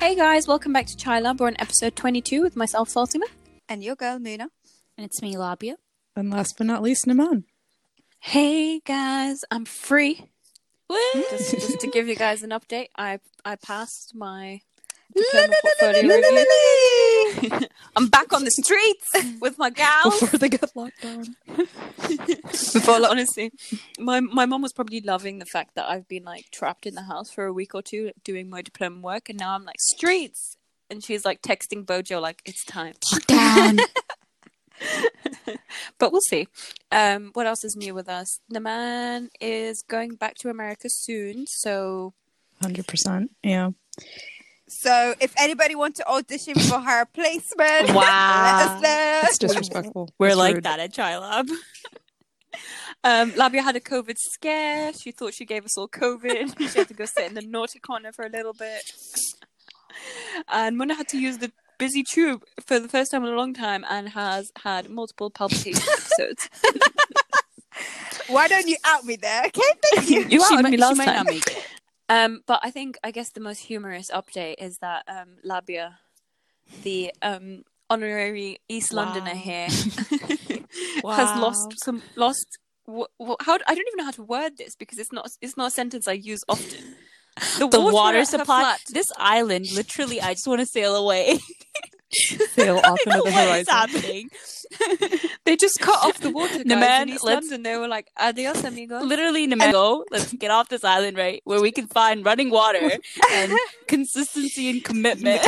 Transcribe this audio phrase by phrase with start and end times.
[0.00, 1.40] Hey guys, welcome back to Chai Lab.
[1.40, 3.26] We're on episode 22 with myself, Fatima.
[3.68, 4.46] And your girl, Muna.
[4.96, 5.76] And it's me, Labia.
[6.16, 7.44] And last but not least, Naman.
[8.18, 10.30] Hey guys, I'm free.
[11.30, 14.62] Just, just to give you guys an update, I I passed my
[15.14, 16.16] diploma portfolio
[17.42, 17.66] review.
[17.96, 19.06] I'm back on the streets
[19.40, 20.20] with my gals.
[20.20, 21.36] Before they get locked down.
[22.72, 23.52] Before, honestly,
[23.98, 27.02] my my mom was probably loving the fact that I've been like trapped in the
[27.02, 30.56] house for a week or two doing my diploma work, and now I'm like streets,
[30.88, 32.94] and she's like texting Bojo like it's time.
[33.26, 33.78] Down.
[35.98, 36.48] but we'll see.
[36.90, 38.40] Um, what else is new with us?
[38.52, 42.14] Naman is going back to America soon, so
[42.62, 43.28] 100%.
[43.42, 43.70] Yeah.
[44.72, 48.42] So if anybody wants to audition for her placement, Wow.
[48.44, 49.20] let us know.
[49.24, 50.10] It's disrespectful.
[50.18, 50.64] We're It's like rude.
[50.64, 51.48] that at Chai Lab.
[53.04, 54.92] um, Labia had a COVID scare.
[54.92, 56.56] She thought she gave us all COVID.
[56.72, 58.82] she had to go sit in the naughty corner for a little bit.
[60.48, 63.52] And Mona had to use the busy tube for the first time in a long
[63.54, 66.48] time and has had multiple palpitation episodes.
[68.28, 69.42] Why don't you out me there?
[69.46, 69.60] Okay,
[69.94, 70.20] thank you.
[70.28, 71.26] You she outed might, me she last might time.
[72.10, 72.34] Not make it.
[72.34, 75.98] Um, but I think I guess the most humorous update is that um, Labia,
[76.82, 79.04] the um, honorary East Wow.
[79.04, 79.68] Londoner here,
[81.08, 82.58] has lost some lost.
[82.88, 85.56] wh- wh- how I don't even know how to word this because it's not it's
[85.56, 86.80] not a sentence I use often.
[87.58, 88.76] The water, at supply.
[88.92, 91.38] This island, literally, I just want to sail away.
[92.54, 93.72] Sail off I know into the what is horizon.
[93.74, 94.30] happening.
[95.44, 96.64] they just cut off the water, guys.
[96.64, 100.04] The man- in East let's- London, they were like, "Adios, amigo." Literally, in a go,
[100.10, 101.40] let's get off this island, right?
[101.44, 102.90] Where we can find running water
[103.32, 103.52] and
[103.88, 105.40] consistency and commitment.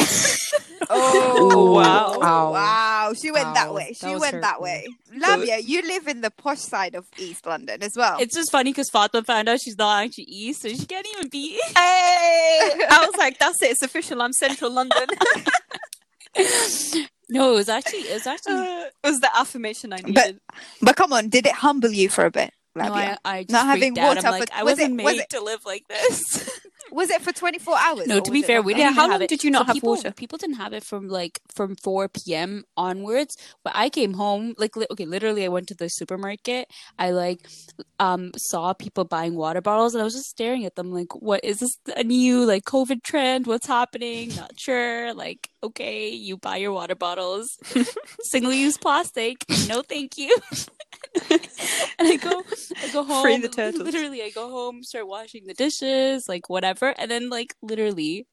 [0.90, 2.18] Oh Ooh, wow!
[2.20, 2.52] ow.
[2.52, 3.94] Wow, she went that way.
[3.98, 4.64] She was went that hurtful.
[4.64, 4.86] way.
[5.16, 8.16] Labia, you live in the posh side of East London as well.
[8.18, 11.28] it's just funny because Fatma found out she's not actually East, so she can't even
[11.28, 11.52] be.
[11.76, 12.72] Hey!
[12.90, 13.70] I was like, "That's it.
[13.70, 14.20] It's official.
[14.22, 15.06] I'm Central London."
[17.28, 18.54] No, it was actually, it was actually.
[18.54, 20.14] Uh, it was the affirmation I needed.
[20.14, 20.36] But-
[20.80, 23.66] but come on, did it humble you for a bit, No, I, I just Not
[23.66, 24.08] freaked having out.
[24.16, 26.60] water I'm for- like, I was wasn't it- was made it- to live like this.
[26.92, 28.06] Was it for twenty four hours?
[28.06, 29.28] No, to be fair, we didn't how even have long it.
[29.30, 30.10] did you not so have people, water?
[30.12, 32.64] People didn't have it from like from 4 p.m.
[32.76, 33.36] onwards.
[33.64, 36.68] But I came home like li- okay, literally, I went to the supermarket.
[36.98, 37.40] I like
[37.98, 41.40] um saw people buying water bottles, and I was just staring at them like, what
[41.44, 43.46] is this a new like COVID trend?
[43.46, 44.34] What's happening?
[44.36, 45.14] Not sure.
[45.14, 47.58] Like, okay, you buy your water bottles,
[48.22, 49.44] single use plastic.
[49.68, 50.36] No, thank you.
[51.30, 52.42] and I go,
[52.82, 53.22] I go home.
[53.22, 53.82] Free the turtles.
[53.82, 58.26] Literally, I go home, start washing the dishes, like whatever, and then like literally,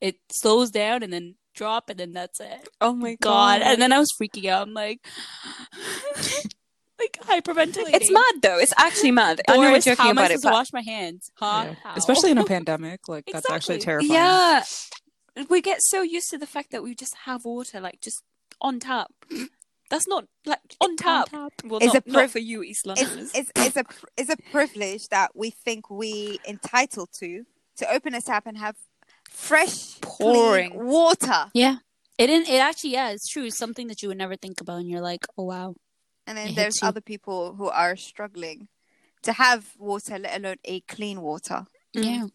[0.00, 2.68] it slows down and then drop, and then that's it.
[2.80, 3.62] oh my God!
[3.62, 4.68] And then I was freaking out.
[4.68, 5.00] I'm like,
[6.98, 7.94] like hyperventilating.
[7.94, 8.58] It's mad though.
[8.58, 9.40] It's actually mad.
[9.48, 11.30] I know we're Boris, joking how am I about it, to but wash my hands?
[11.34, 11.74] Huh?
[11.84, 11.94] Yeah.
[11.96, 13.08] Especially in a pandemic.
[13.08, 14.08] Like, that's actually Exactly.
[14.08, 14.12] terrifying.
[14.12, 14.62] yeah,
[15.48, 18.22] we get so used to the fact that we just have water, like just
[18.60, 19.10] on tap.
[19.88, 21.28] That's not like on tap.
[21.64, 23.32] Well, It's not, a not for you, East Londoners.
[23.34, 23.84] it's, it's, it's a
[24.16, 27.44] it's a privilege that we think we entitled to
[27.80, 28.76] to open a tap and have
[29.28, 30.70] fresh Pouring.
[30.72, 31.76] clean water Yeah.
[32.20, 32.48] It didn't.
[32.54, 33.44] It actually, yeah, it's true.
[33.48, 35.74] It's something that you would never think about, and you're like, oh wow.
[36.26, 38.68] and then hits there's other people who are struggling
[39.22, 41.64] to have water let alone a clean water
[41.96, 42.04] Mm.
[42.04, 42.26] Yeah.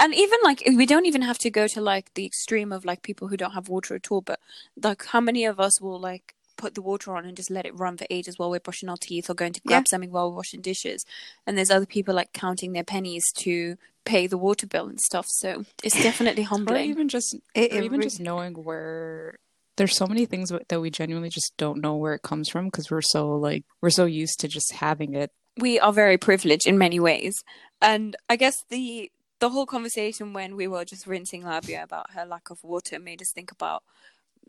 [0.00, 3.02] and even like we don't even have to go to like the extreme of like
[3.02, 4.20] people who don't have water at all.
[4.20, 4.40] But
[4.82, 7.78] like, how many of us will like put the water on and just let it
[7.78, 9.90] run for ages while we're brushing our teeth or going to grab Yeah.
[9.90, 11.04] something while we're washing dishes?
[11.46, 15.26] And there's other people like counting their pennies to pay the water bill and stuff.
[15.28, 16.90] So it's definitely Or humbling.
[16.90, 19.36] even just, It- or it even re- just knowing where.
[19.76, 22.90] There's so many things that we genuinely just don't know where it comes from because
[22.90, 25.30] we're so like we're so used to just having it.
[25.58, 27.44] we are very privileged in many ways.
[27.82, 32.24] And I guess the the whole conversation when we were just rinsing Labia about her
[32.24, 33.82] lack of water made us think about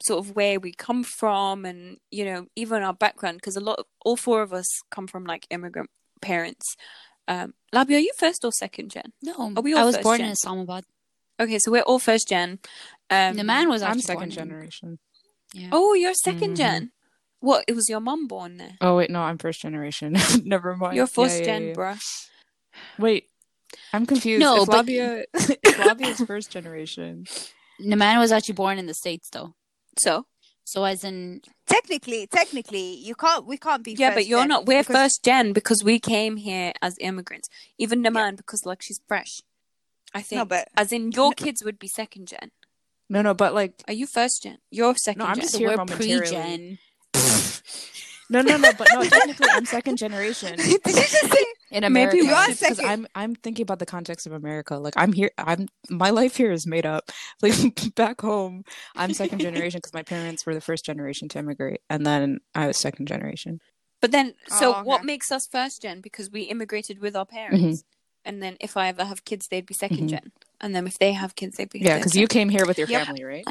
[0.01, 3.79] sort of where we come from and you know even our background because a lot
[3.79, 5.89] of, all four of us come from like immigrant
[6.21, 6.75] parents.
[7.27, 9.11] Um, Labia, are you first or second gen?
[9.21, 10.27] No, Are we all I was born gen?
[10.27, 10.83] in Islamabad.
[11.39, 12.59] Okay, so we're all first gen.
[13.09, 14.99] Um, Naman was I'm second born in- generation.
[15.53, 15.69] Yeah.
[15.71, 16.55] Oh, you're 2nd Mhm.
[16.57, 16.91] gen.
[17.39, 17.65] What?
[17.67, 18.77] It was your mum born there.
[18.81, 20.15] Oh wait, no, I'm first generation.
[20.43, 20.95] Never mind.
[20.95, 21.73] You're first yeah, gen, yeah.
[21.73, 21.99] bruh.
[22.97, 23.29] Wait,
[23.93, 24.39] I'm confused.
[24.41, 27.25] No, if but- Labia, if Labia is first generation.
[27.81, 29.53] Naman was actually born in the states, though.
[29.99, 30.25] So
[30.63, 34.65] So as in, technically technically you can't we can't be Yeah, but you're gen not.
[34.65, 37.47] We're because- first gen because we came here as immigrants.
[37.77, 39.41] Even Naman because like she's fresh.
[40.13, 40.37] I think.
[40.39, 42.51] No, but- as in your kids would be second gen.
[43.09, 44.57] No, no, but like Are you first gen?
[44.71, 45.41] You're second No, I'm gen.
[45.43, 46.19] just so here we're momentarily.
[46.19, 46.77] pre-gen.
[48.29, 49.03] no, no, no, but no.
[49.09, 50.55] Technically, I'm second generation.
[50.57, 52.17] did you just say in Maybe America.
[52.17, 54.77] you are second- I'm I'm thinking about the context of America.
[54.77, 55.31] Like I'm here.
[55.37, 57.11] I'm my life here is made up.
[57.41, 58.63] Like back home,
[58.95, 62.67] I'm second generation because my parents were the first generation to immigrate, and then I
[62.67, 63.59] was second generation.
[64.01, 66.01] But then, so Oh, what makes us first gen?
[66.01, 67.83] Because we immigrated with our parents.
[68.23, 70.09] And then if I ever have kids, they'd be 2nd Mhm.
[70.09, 70.31] gen.
[70.61, 72.87] And then if they have kids, they'd be Yeah, because you came here with your
[72.87, 73.05] Yep.
[73.05, 73.45] family, right?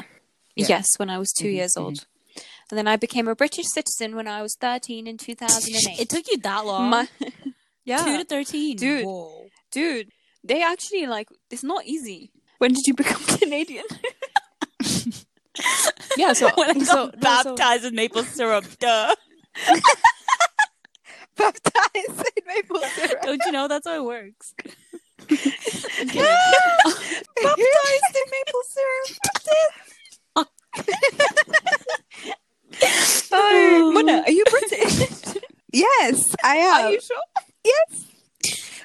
[0.55, 0.67] Yeah.
[0.69, 1.81] Yes, when I was 2 Mhm, years mhm.
[1.83, 2.05] old.
[2.69, 5.99] And then I became a British citizen when I was 13 in 2008.
[5.99, 6.89] It took you that long.
[6.89, 7.07] My-
[7.85, 7.97] yeah.
[8.03, 8.75] Two to thirteen.
[8.85, 9.05] Dude.
[9.05, 9.47] Whoa.
[9.71, 10.09] Dude,
[10.43, 12.31] they actually, like, it's not easy.
[12.57, 13.85] When did you become Canadian?
[16.17, 16.33] Yeah.
[16.33, 17.17] So when I got so, no, so-
[17.55, 19.15] baptized in maple syrup, duh.
[21.37, 23.21] Baptized in maple syrup.
[23.21, 24.53] Don't you know that's how it works?
[25.29, 26.15] Baptized
[28.15, 30.47] in maple syrup.
[33.31, 35.35] Oh, Mona, are you British?
[35.73, 36.85] Yes, I am.
[36.85, 37.17] are you sure?
[37.63, 38.05] Yes.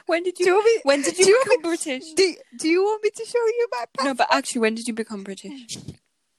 [0.06, 2.12] When did Do you, you me, when did do you you want become British?
[2.14, 4.04] do, do you want me to show you my passport?
[4.04, 5.78] No, but actually, when did you become British?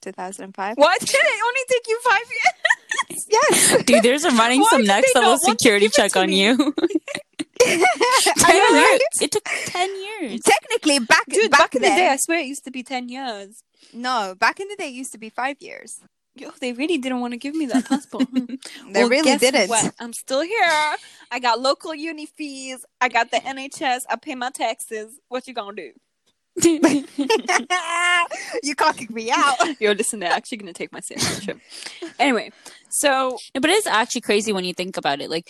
[0.02, 0.78] 2005.
[0.78, 1.00] What?
[1.00, 3.26] Did it only take you five years?
[3.30, 3.84] Yes.
[3.86, 6.28] Dude, there's a running Why some next they level not want to security check on
[6.28, 6.42] me?
[6.44, 6.58] you.
[7.60, 7.86] Ten know,
[8.74, 9.00] right?
[9.00, 9.22] years.
[9.22, 10.42] It took ten years.
[10.42, 12.84] Technically, back Dude, back, back, in then, the day, I swear it used to be
[12.84, 13.64] 10 years.
[13.94, 16.02] no, back in the day, it used to be five years.
[16.36, 18.28] Yo, they really didn't want to give me that passport.
[18.30, 18.56] Hmm.
[18.92, 19.70] They Well, really didn't.
[19.70, 19.94] what?
[20.00, 20.96] I'm still here.
[21.32, 22.84] I got local uni fees.
[23.00, 24.02] I got the NHS.
[24.10, 25.20] I pay my taxes.
[25.30, 25.92] What you gonna do?
[28.64, 29.56] you can't kick me out.
[29.80, 31.60] Yo, listen, they're actually gonna take my citizenship.
[32.20, 32.52] anyway,
[32.90, 35.30] so but it's actually crazy when you think about it.
[35.30, 35.50] Like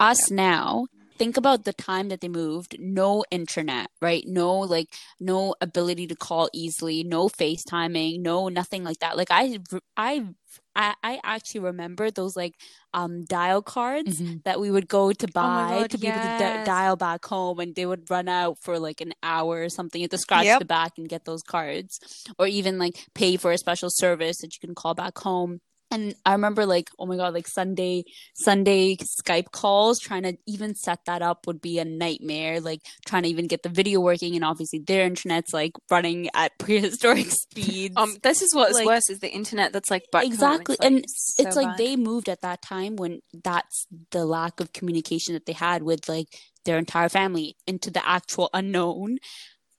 [0.00, 0.86] us now,
[1.18, 2.76] think about the time that they moved.
[2.78, 4.24] No internet, right?
[4.26, 4.88] No like
[5.20, 7.02] no ability to call easily.
[7.04, 8.20] No FaceTiming.
[8.20, 9.16] No nothing like that.
[9.16, 9.58] Like I,
[9.96, 10.26] I,
[10.74, 12.54] I, I actually remember those like
[12.94, 14.44] um dial cards Mhm.
[14.44, 16.66] that we would go to buy God, to be able to yes.
[16.66, 20.00] dial back home, and they would run out for like an hour or something.
[20.00, 20.58] You have to scratch Yep.
[20.60, 21.98] the back and get those cards,
[22.38, 25.60] or even like pay for a special service that you can call back home.
[25.90, 28.04] And I remember like, oh my god, like Sunday
[28.34, 32.60] Sunday Skype calls, trying to even set that up would be a nightmare.
[32.60, 36.52] Like trying to even get the video working, and obviously their internet's like running at
[36.58, 37.96] prehistoric speeds.
[37.96, 41.04] um, this is what's Like- worse is the internet that's like exactly, It's, like, and
[41.08, 45.46] so it's like they moved at that time when that's the lack of communication that
[45.46, 46.26] they had with like
[46.64, 49.18] their entire family into the actual unknown.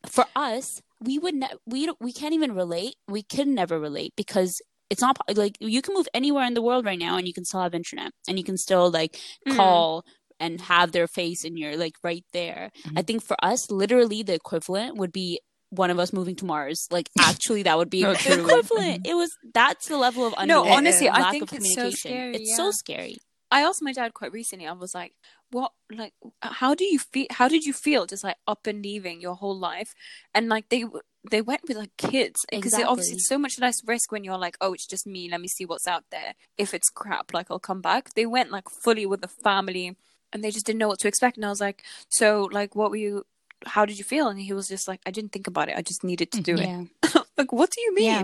[0.06, 2.96] For us, we would ne- we don't, we can't even relate.
[3.10, 6.86] We can never relate because it's not like you can move anywhere in the world
[6.86, 9.18] right now and you can still have internet and you can still like
[9.48, 9.56] Mm.
[9.56, 10.06] call
[10.40, 12.72] and have their face in your like right there.
[12.96, 16.88] I think for us, literally the equivalent would be one of us moving to Mars.
[16.92, 19.06] Like actually, that would be No, equivalent.
[19.06, 22.50] It was that's the level of No, honestly, I think of it's so scary, It's
[22.50, 22.56] yeah.
[22.56, 23.18] so scary.
[23.50, 24.68] I asked my dad quite recently.
[24.68, 25.14] I was like,
[25.52, 25.72] "What?
[25.90, 27.28] Like, how do you feel?
[27.32, 29.96] How did you feel just like up and leaving your whole life?"
[30.36, 30.84] And like they
[31.30, 34.38] they went with like kids because it obviously it's so much less risk when you're
[34.38, 35.30] like, "Oh, it's just me.
[35.30, 36.34] Let me see what's out there.
[36.58, 39.96] If it's crap, like I'll come back." They went like fully with the family,
[40.34, 41.38] and they just didn't know what to expect.
[41.38, 43.26] And I was like, "So, like, what were you?"
[43.66, 44.28] How did you feel?
[44.28, 45.76] And he was just like, I didn't think about it.
[45.76, 46.88] I just needed to do it.
[47.38, 48.06] Like, what do you mean?
[48.06, 48.24] Yeah.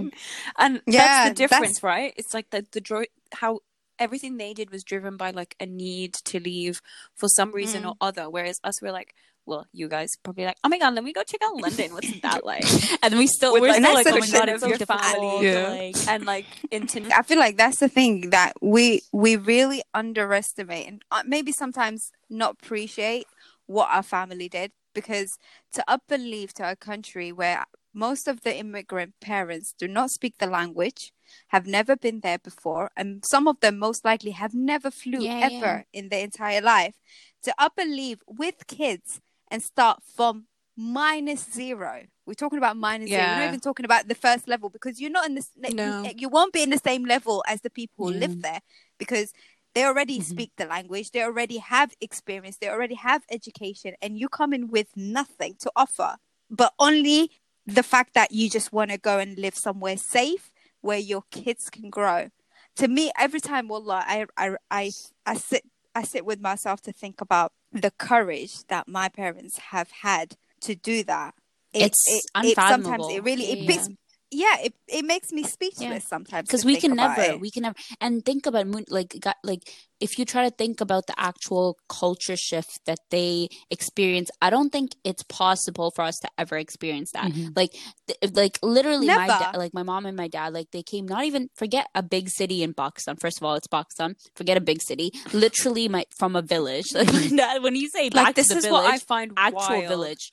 [0.57, 2.13] And Yeah, that's the that's- difference, right?
[2.17, 3.59] It's like the the dro- how
[4.00, 6.81] everything they did was driven by like a need to leave
[7.15, 7.89] for some reason Mm.
[7.89, 8.29] or other.
[8.29, 9.13] Whereas us, we're like,
[9.45, 11.93] well, you guys probably like, oh my god, let me go check out London.
[11.93, 12.65] What's that like?
[13.03, 14.79] And we still With, we're like, still that's like, oh my god, it's so of
[14.79, 15.01] difficult.
[15.03, 15.47] family.
[15.47, 15.69] Yeah.
[15.69, 17.12] like- and like internet.
[17.17, 22.12] I feel like that's the thing that we we really underestimate and uh, maybe sometimes
[22.29, 23.27] not appreciate
[23.65, 25.38] what our family did because
[25.73, 30.09] to up and leave to a country where most of the immigrant parents do not
[30.09, 31.13] speak the language,
[31.50, 35.50] have never been there before, and some of them most likely have never flew Yeah,
[35.51, 36.95] ever in their entire life,
[37.43, 39.21] to up and leave with kids
[39.53, 42.01] and start from minus zero.
[42.25, 43.29] We're talking about minus zero.
[43.29, 45.51] We're not even talking about the first level because you're not in this.
[45.55, 46.10] No.
[46.17, 48.19] You won't be in the same level as the people who Yeah.
[48.22, 48.62] live there
[48.98, 49.31] because
[49.75, 50.24] they already Mhm.
[50.24, 51.12] speak the language.
[51.12, 52.57] They already have experience.
[52.57, 56.17] They already have education, and you come in with nothing to offer,
[56.50, 57.31] but only
[57.67, 61.69] the fact that you just want to go and live somewhere safe where your kids
[61.69, 62.29] can grow.
[62.77, 64.91] To me, every time, wallah, I, I, I,
[65.27, 65.63] I sit,
[65.95, 70.75] I sit with myself to think about the courage that my parents have had to
[70.75, 71.35] do that.
[71.73, 73.67] It- It's it, it sometimes it really it Yeah.
[73.67, 73.89] beats
[74.33, 77.39] yeah, it, it makes me speechless sometimes because we can never it.
[77.39, 79.63] we can never and think about moon like got, like
[79.99, 84.71] if you try to think about the actual culture shift that they experience i don't
[84.71, 87.55] think it's possible for us to ever experience that Mhm.
[87.55, 87.71] like
[88.07, 89.39] th- like literally my Never.
[89.43, 92.29] dad like my mom and my dad like they came not even forget a big
[92.29, 96.35] city in pakistan first of all it's pakistan forget a big city literally my from
[96.35, 98.93] a village like my when you say back Like this to the is village what
[98.93, 99.87] I find actual wild.
[99.87, 100.31] village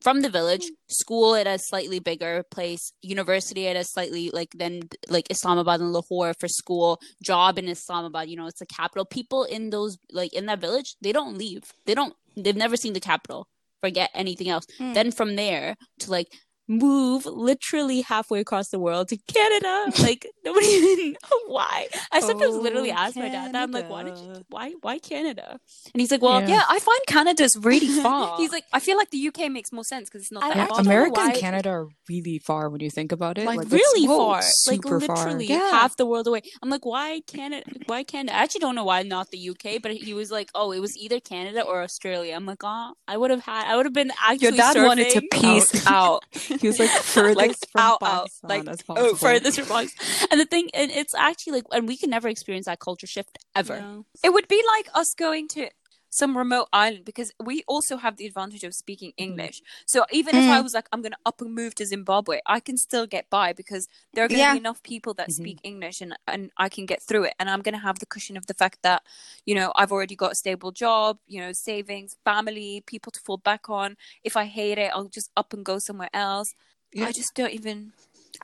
[0.00, 4.82] from the village school at a slightly bigger place university at a slightly like then
[5.08, 9.04] like islamabad and lahore for school job in islamabad you know it's the capital.
[9.04, 11.62] People in those like in that village they don't leave.
[11.86, 13.48] They don't they've never seen the capital.
[13.80, 14.66] Forget anything else.
[14.80, 14.94] Mm.
[14.94, 16.28] then from there to like
[16.68, 19.86] move literally halfway across the world to Canada.
[20.08, 21.88] Like nobody even know why.
[22.12, 23.62] I sometimes Oh, literally ask my dad that.
[23.64, 24.44] I'm like, why did you Canada.
[24.48, 25.58] why why Canada?
[25.92, 26.48] And he's like, Well, Yeah.
[26.48, 28.36] Yeah, I find Canada's really far.
[28.36, 30.58] He's like- I feel like the UK makes more sense because it's not I- that
[30.58, 30.80] I far.
[30.80, 33.46] America and Canada are really far when you think about it.
[33.46, 35.56] like, that's really far, like literally far.
[35.58, 35.70] Yeah.
[35.70, 36.42] half the world away.
[36.62, 37.64] I'm like, why Canada?
[37.86, 38.36] Why Canada?
[38.36, 40.96] I actually don't know why not the UK, but he was like, oh, it was
[40.96, 42.34] either Canada or Australia.
[42.34, 44.48] I'm like, oh, I would have had, I would have been actually.
[44.48, 46.24] Your dad wanted to peace piece out.
[46.60, 50.28] He was like furthest Like, from out, out, like, as Oh, furthest from Pakistan.
[50.30, 53.38] And the thing, and it's actually like, and we can never experience that culture shift
[53.54, 53.80] ever.
[53.80, 54.06] No.
[54.24, 55.68] It would be like us going to
[56.18, 59.62] some remote island because we also have the advantage of speaking English.
[59.86, 60.64] So even if I Mm.
[60.64, 63.52] was like, I'm going to up and move to Zimbabwe, I can still get by
[63.52, 64.52] because there are going to Yeah.
[64.54, 65.34] be enough people that Mhm.
[65.40, 67.34] speak English and, and I can get through it.
[67.38, 69.02] And I'm going to have the cushion of the fact that,
[69.46, 73.38] you know, I've already got a stable job, you know, savings, family, people to fall
[73.38, 73.96] back on.
[74.24, 76.48] If I hate it, I'll just up and go somewhere else.
[76.92, 77.06] Yeah.
[77.06, 77.92] I just don't even.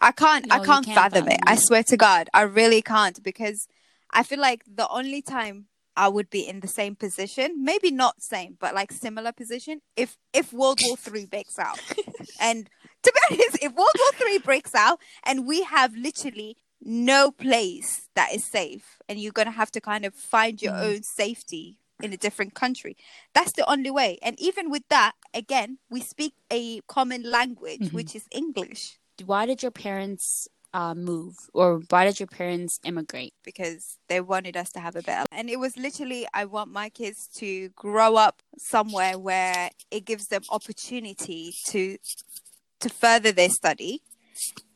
[0.01, 1.41] I can't No, I can't can't fathom it.
[1.41, 3.67] fathom I swear to God, I really can't because
[4.11, 5.67] I feel like the only time
[5.97, 10.17] I would be in the same position, maybe not same, but like similar position, if
[10.33, 11.79] if World War Three breaks out.
[12.41, 12.69] and
[13.03, 18.09] to be honest, if World War Three breaks out and we have literally no place
[18.15, 20.85] that is safe and you're gonna have to kind of find your Mhm.
[20.85, 22.97] own safety in a different country.
[23.33, 24.19] That's the only way.
[24.21, 27.93] And even with that, again, we speak a common language, Mhm.
[27.93, 28.99] which is English.
[29.25, 33.33] Why did your parents uh, move, or why did your parents immigrate?
[33.45, 36.89] because they wanted us to have a better and it was literally i want my
[36.89, 41.97] kids to grow up somewhere where it gives them opportunity to
[42.81, 44.01] to further their study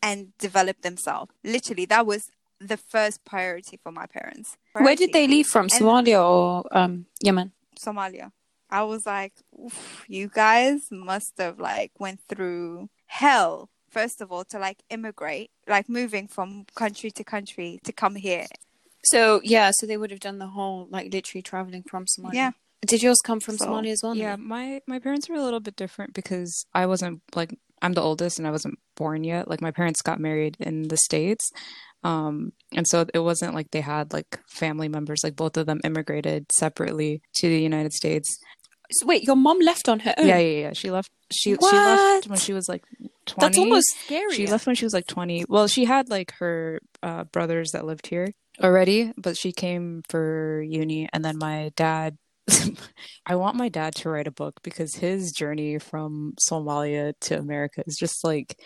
[0.02, 2.22] and develop themselves literally that was
[2.60, 5.34] the first priority for my parents Where did they Priority.
[5.36, 5.68] leave from?
[5.68, 7.52] Somalia or um, Yemen?
[7.78, 8.30] somalia
[8.70, 9.32] i was like
[10.08, 15.88] you guys must have like went through hell first of all to like immigrate like
[15.88, 18.46] moving from country to country to come here
[19.04, 22.34] So yeah, so they would have done the whole like literally traveling from Somalia.
[22.34, 22.50] Yeah.
[22.86, 24.14] Did yours come from So, Somalia as well?
[24.14, 24.48] Yeah, Nina?
[24.54, 27.50] my my parents were a little bit different because I wasn't like
[27.82, 29.48] I'm the oldest and I wasn't born yet.
[29.48, 31.44] Like my parents got married in the States.
[32.04, 35.80] Um and so it wasn't like they had like family members like both of them
[35.84, 38.28] immigrated separately to the United States.
[38.90, 40.26] So wait, your mom left on her own.
[40.26, 40.72] Yeah, yeah, yeah.
[40.72, 42.84] She left she she left when she was like
[43.26, 43.46] 20.
[43.46, 44.34] That's almost scary.
[44.34, 45.44] She left when she was like 20.
[45.48, 50.62] Well, she had like her uh, brothers that lived here already, but she came for
[50.62, 51.08] uni.
[51.12, 52.16] And then my dad,
[53.26, 57.82] I want my dad to write a book because his journey from Somalia to America
[57.86, 58.58] is just like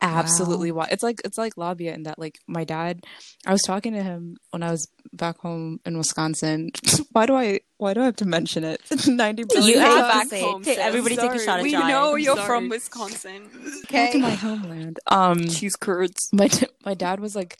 [0.00, 0.88] absolutely wild.
[0.92, 3.04] It's like it's like Labia in that like my dad.
[3.46, 6.70] I was talking to him when I was back home in Wisconsin.
[7.12, 8.80] why do I why do I have to mention it?
[9.08, 9.68] Ninety billion.
[9.72, 10.30] You have times.
[10.30, 10.62] to say it.
[10.64, 11.88] Take- everybody take a shot at We Giant.
[11.88, 12.46] know I'm you're sorry.
[12.46, 13.48] from Wisconsin.
[13.90, 14.98] Back to my homeland.
[15.06, 16.28] Um, Cheese curds.
[16.32, 16.48] my
[16.84, 17.56] my dad was like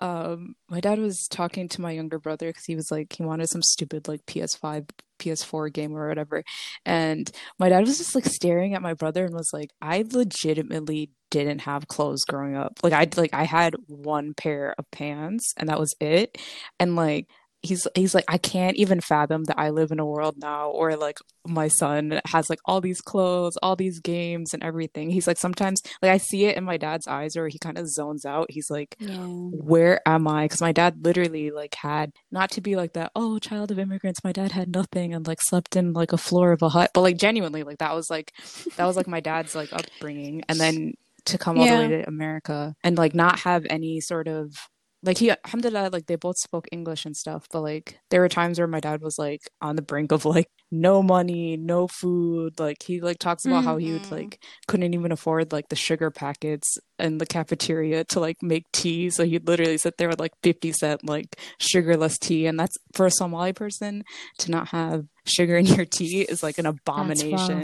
[0.00, 3.48] um my dad was talking to my younger brother because he was like he wanted
[3.48, 6.44] some stupid like ps5 ps4 game or whatever
[6.86, 11.10] and my dad was just like staring at my brother and was like i legitimately
[11.30, 15.68] didn't have clothes growing up like i like i had one pair of pants and
[15.68, 16.38] that was it
[16.80, 17.26] and like
[17.62, 20.96] he's he's like I can't even fathom that I live in a world now where
[20.96, 25.10] like my son has like all these clothes, all these games and everything.
[25.10, 27.88] He's like sometimes like I see it in my dad's eyes where he kind of
[27.90, 28.46] zones out.
[28.48, 29.16] He's like Yeah.
[29.26, 30.44] where am I?
[30.44, 33.10] Because my dad literally like had not to be like that.
[33.16, 34.22] Oh, child of immigrants.
[34.22, 36.92] My dad had nothing and like slept in like a floor of a hut.
[36.94, 38.32] But like genuinely, like that was like
[38.76, 40.42] that was like my dad's like upbringing.
[40.48, 40.92] And then
[41.28, 44.52] to come all the way to America and like not have any sort of
[45.04, 48.58] like he alhamdulillah like they both spoke english and stuff but like there were times
[48.58, 52.82] where my dad was like on the brink of like no money no food like
[52.82, 54.10] he like talks about how he would Mhm.
[54.10, 59.08] like couldn't even afford like the sugar packets in the cafeteria to like make tea
[59.08, 63.06] so he'd literally sit there with like 50 cent like sugarless tea and that's for
[63.06, 64.02] a somali person
[64.38, 67.62] to not have sugar in your tea is like an abomination.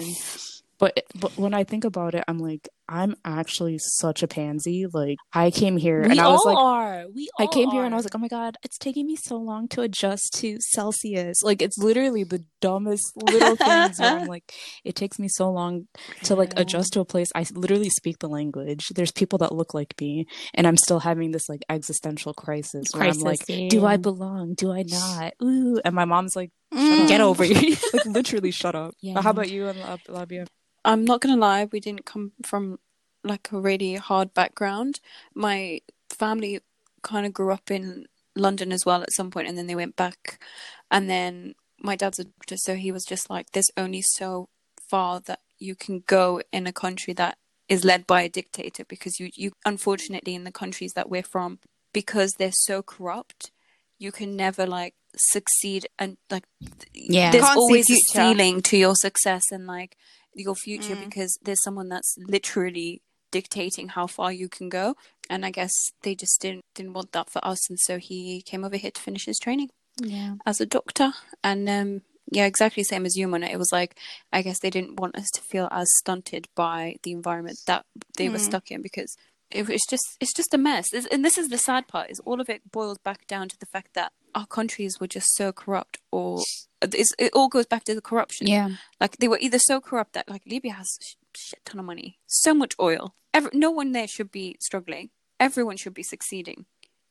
[0.84, 4.84] But but when I think about it, I'm like, I'm actually such a pansy.
[4.92, 7.06] Like I came here we and I was like, are.
[7.14, 9.16] We all I came here and I was like, oh my god, it's taking me
[9.16, 11.42] so long to adjust to Celsius.
[11.42, 14.52] Like it's literally the dumbest little things where I'm like,
[14.84, 15.88] it takes me so long
[16.24, 17.30] to like adjust to a place.
[17.34, 18.88] I literally speak the language.
[18.94, 23.04] There's people that look like me, and I'm still having this like existential crisis where
[23.04, 24.52] I'm like, Crisis, do I belong?
[24.54, 25.32] Do I not?
[25.42, 27.06] Ooh, and my mom's like, Mm.
[27.06, 27.78] Get over it.
[27.94, 28.94] like literally shut up.
[29.00, 29.14] Yeah.
[29.14, 30.46] But how about you and Lab- Labia?
[30.84, 32.78] I'm not gonna lie, we didn't come from
[33.22, 35.00] like a really hard background.
[35.34, 36.60] My family
[37.02, 39.96] kind of grew up in London as well at some point, and then they went
[39.96, 40.42] back.
[40.90, 44.48] And then my dad's a doctor, so he was just like, "There's only so
[44.90, 47.38] far that you can go in a country that
[47.68, 51.58] is led by a dictator, because you, you unfortunately in the countries that we're from,
[51.92, 53.50] because they're so corrupt,
[53.98, 56.44] you can never like succeed and like
[56.92, 57.30] Yeah.
[57.30, 58.02] there's Can't always a future.
[58.12, 59.96] ceiling to your success and like
[60.34, 61.04] your future Mm.
[61.06, 63.00] because there's someone that's literally
[63.30, 64.94] dictating how far you can go
[65.28, 65.72] and i guess
[66.02, 69.00] they just didn't didn't want that for us and so he came over here to
[69.00, 70.34] finish his training Yeah.
[70.46, 73.46] as a doctor and um yeah exactly same as you Mona.
[73.46, 73.98] it was like
[74.32, 77.84] i guess they didn't want us to feel as stunted by the environment that
[78.16, 78.48] they were Mm.
[78.50, 79.16] stuck in because
[79.50, 82.20] it was just it's just a mess This- and this is the sad part is
[82.20, 85.52] all of it boils back down to the fact that our countries were just so
[85.52, 88.70] corrupt or it's, it all goes back to the corruption Yeah.
[89.00, 91.04] like they were either so corrupt that like Libya has a
[91.36, 93.14] shit ton of money, so much oil.
[93.32, 95.10] Every, no one there should be struggling.
[95.40, 96.66] Everyone should be succeeding.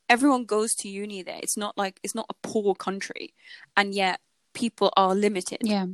[0.09, 1.39] Everyone goes to uni there.
[1.41, 3.33] It's not like it's not a poor country,
[3.75, 4.19] and yet
[4.53, 5.59] people are limited.
[5.63, 5.87] Yeah.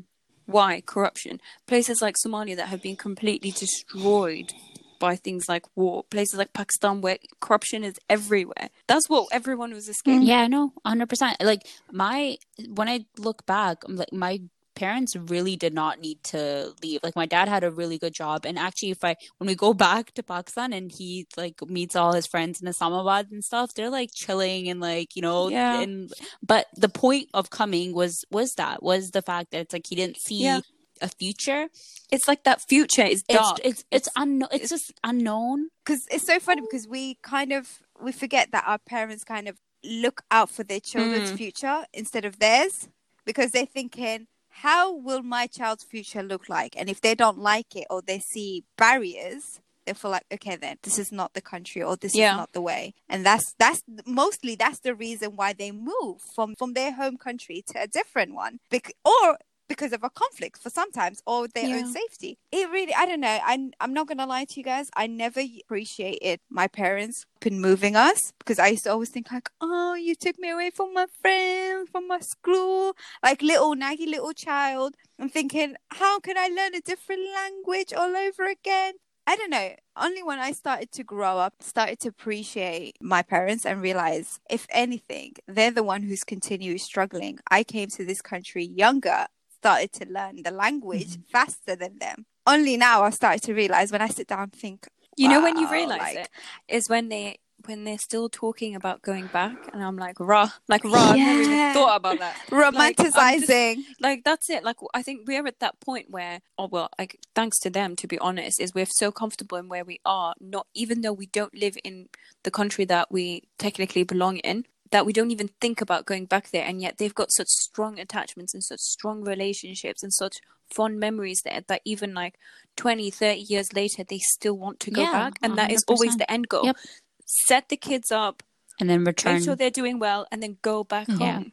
[0.45, 1.39] Why corruption?
[1.67, 4.51] Places like Somalia that have been completely destroyed
[4.99, 6.03] by things like war.
[6.03, 8.69] Places like Pakistan where corruption is everywhere.
[8.87, 10.21] That's what everyone was escaping.
[10.23, 11.37] Mm, yeah, no, hundred percent.
[11.41, 12.37] Like my
[12.73, 14.41] when I look back, I'm like my
[14.75, 17.01] parents really did not need to leave.
[17.03, 19.73] Like my dad had a really good job, and actually, if I when we go
[19.87, 23.89] back to Pakistan and he like meets all his friends in Islamabad and stuff, they're
[23.89, 25.81] like chilling and like you know, Yeah.
[25.81, 29.87] and but the point of coming was was that was the fact that it's like
[29.87, 30.43] he didn't see.
[30.43, 30.61] Yeah.
[31.01, 31.67] A future.
[32.11, 33.59] It's like that future is It's dark.
[33.63, 34.49] it's it's, unknown.
[34.51, 35.69] It's, just unknown.
[35.85, 39.57] because it's so funny because we kind of we forget that our parents kind of
[39.83, 41.37] look out for their children's Mm.
[41.37, 42.89] future instead of theirs
[43.25, 47.75] because they're thinking how will my child's future look like and if they don't like
[47.77, 51.81] it or they see barriers they feel like okay then this is not the country
[51.81, 52.31] or this Yeah.
[52.33, 56.55] is not the way and that's that's mostly that's the reason why they move from
[56.55, 59.37] from their home country to a different one Bec- or
[59.69, 61.77] because of a conflict for sometimes or their Yeah.
[61.77, 62.37] own safety.
[62.51, 63.39] It really, I don't know.
[63.51, 64.89] I, I'm not going to lie to you guys.
[64.97, 69.49] I never appreciated my parents been moving us because I used to always think like,
[69.61, 74.33] oh, you took me away from my friends, from my school, like little naggy little
[74.33, 74.95] child.
[75.19, 78.95] I'm thinking, how can I learn a different language all over again?
[79.27, 79.75] I don't know.
[79.95, 84.65] Only when I started to grow up, started to appreciate my parents and realize, if
[84.71, 87.37] anything, they're the one who's continually struggling.
[87.51, 89.27] I came to this country younger,
[89.59, 91.31] started to learn the language mm-hmm.
[91.31, 92.25] faster than them.
[92.47, 95.57] Only now I started to realize when I sit down and think, You know when
[95.57, 96.29] you realize like- it
[96.67, 100.83] is when they when they're still talking about going back, and I'm like, rah, like
[100.85, 101.11] rah.
[101.11, 102.35] I've never even thought about that.
[102.51, 103.83] Like, just- romanticizing.
[103.99, 104.63] Like that's it.
[104.63, 108.07] Like I think we're at that point where, oh well, like thanks to them, to
[108.07, 110.33] be honest, is we're so comfortable in where we are.
[110.39, 112.07] Not even though we don't live in
[112.43, 116.49] the country that we technically belong in, that we don't even think about going back
[116.49, 120.37] there, and yet they've got such strong attachments and such strong relationships and such
[120.73, 122.35] fond memories there that even like
[122.77, 126.15] 20 30 years later they still want to go Yeah, back and that is always
[126.17, 126.77] the end goal Yep.
[127.25, 128.43] set the kids up
[128.79, 129.33] And then return.
[129.35, 131.37] make sure they're doing well and then go back Yeah.
[131.37, 131.51] home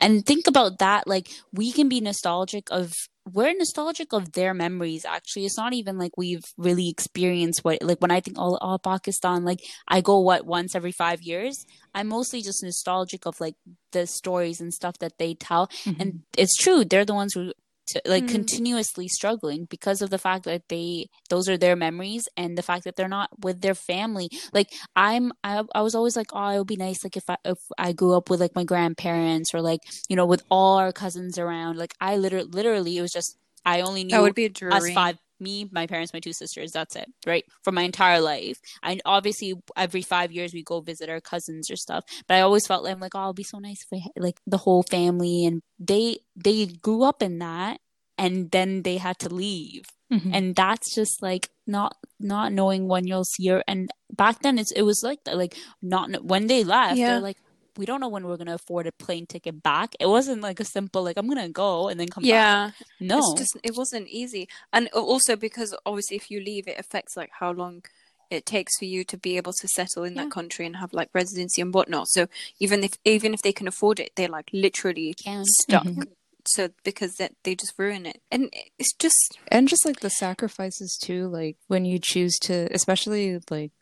[0.00, 2.92] and think about that like we can be nostalgic of
[3.32, 5.46] we're nostalgic of their memories actually.
[5.46, 9.44] It's not even like we've really experienced what like when i think all oh, pakistan
[9.44, 11.66] like i go what once every five years?
[11.94, 13.54] I'm mostly just nostalgic of like
[13.92, 15.70] the stories and stuff that they tell.
[15.86, 16.18] And mm-hmm.
[16.36, 17.52] it's true they're the ones who
[17.86, 18.28] t- like Mm.
[18.28, 22.84] continuously struggling because of the fact that they those are their memories and the fact
[22.84, 24.28] that they're not with their family.
[24.52, 27.36] Like i'm i, I was always like oh it would be nice like if i
[27.44, 30.92] if i grew up with like my grandparents or like you know with all our
[30.92, 31.76] cousins around.
[31.78, 34.72] Like i literally literally it was just i only knew that would be a dream.
[34.72, 38.58] us five me my parents my two sisters that's it right for my entire life
[38.82, 42.66] and obviously every five years we go visit our cousins or stuff but i always
[42.66, 45.60] felt like i'm like oh it'll be so nice had, like the whole family and
[45.78, 47.78] they they grew up in that
[48.18, 50.30] and then they had to leave Mhm.
[50.32, 54.70] and that's just like not not knowing when you'll see her and back then it's
[54.70, 57.08] it was like that like not when they left Yeah.
[57.14, 57.38] they're like
[57.78, 59.94] we don't know when we're gonna afford a plane ticket back.
[60.00, 62.28] It wasn't like a simple like I'm gonna go and then come back.
[62.30, 63.18] yeah No.
[63.18, 67.30] it's just it wasn't easy and also because obviously if you leave it affects like
[67.40, 67.82] how long
[68.28, 70.24] it takes for you to be able to settle in Yeah.
[70.24, 72.26] that country and have like residency and whatnot so
[72.58, 75.46] even if even if they can afford it they're like literally Can't.
[75.46, 76.08] stuck Mhm.
[76.48, 80.98] so because that they just ruin it and it's just and just like the sacrifices
[81.00, 83.72] too like when you choose to especially like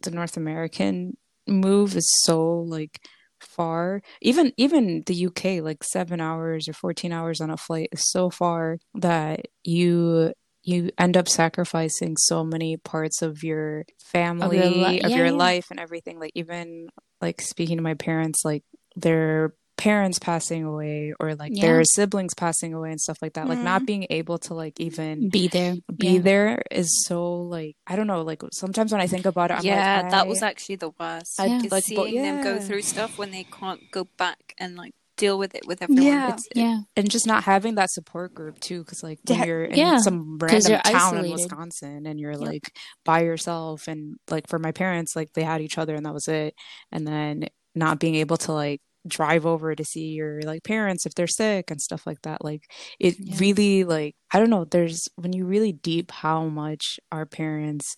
[0.00, 2.40] the north american move is so
[2.76, 3.00] like
[3.42, 8.10] far even even the uk like seven hours or 14 hours on a flight is
[8.10, 10.32] so far that you
[10.64, 15.30] you end up sacrificing so many parts of your family of li- your, yeah, yeah.
[15.30, 16.88] life and everything like even
[17.20, 18.62] like speaking to my parents like
[18.96, 19.54] their
[19.88, 21.62] parents passing away or like Yeah.
[21.66, 23.64] their siblings passing away and stuff like that like Mhm.
[23.72, 25.74] not being able to like even Be there.
[25.96, 26.20] be Yeah.
[26.20, 27.18] there is so
[27.56, 30.28] like I don't know like sometimes when I think about it I'm yeah like that
[30.28, 33.44] was actually the worst I- is like, but seeing them go through stuff when they
[33.44, 36.32] can't go back and like deal with it with everyone Yeah.
[36.32, 36.78] it's, Yeah.
[36.96, 40.38] and just not having that support group too because like when you're in Yeah, some
[40.38, 41.30] 'cause random you're town in.
[41.32, 42.40] Wisconsin and you're Yep.
[42.40, 42.66] like
[43.04, 46.28] by yourself and like for my parents like they had each other and that was
[46.28, 46.54] it
[46.92, 51.14] and then not being able to like drive over to see your like parents if
[51.14, 52.62] they're sick and stuff like that like
[53.00, 53.36] it Yeah.
[53.38, 57.96] really like I don't know there's when you really deep how much our parents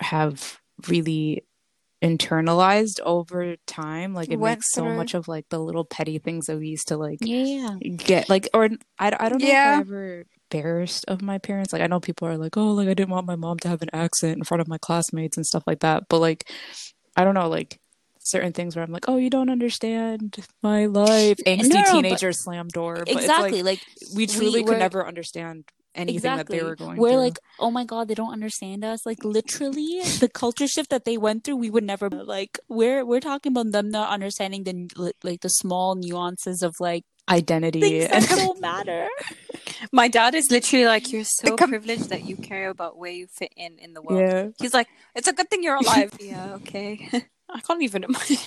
[0.00, 1.44] have really
[2.04, 6.46] internalized over time like it Went makes so much of like the little petty things
[6.46, 7.76] that we used to like Yeah.
[7.96, 8.68] get like or
[8.98, 9.72] I, I don't know Yeah.
[9.72, 12.88] if I ever embarrassed of my parents like I know people are like oh like
[12.88, 15.46] I didn't want my mom to have an accent in front of my classmates and
[15.46, 16.48] stuff like that but like
[17.16, 17.80] I don't know like
[18.26, 22.32] certain things where I'm like oh you don't understand my life angsty no, but- teenager
[22.32, 23.62] slam door but Exactly.
[23.62, 26.58] like, like we truly we're- could never understand anything exactly.
[26.58, 29.06] that they were going we're through like, oh my god, they don't understand us.
[29.06, 32.58] Like literally, the culture shift that they went through, we would never like.
[32.68, 37.80] We're we're talking about them not understanding the like the small nuances of like identity
[37.80, 39.08] things and that don't matter.
[39.92, 43.26] my dad is literally like you're so com- privileged that you care about where you
[43.38, 46.12] fit in in the world yeah He's like, it's a good thing you're alive.
[46.20, 47.08] yeah, okay.
[47.48, 48.38] I can't even imagine.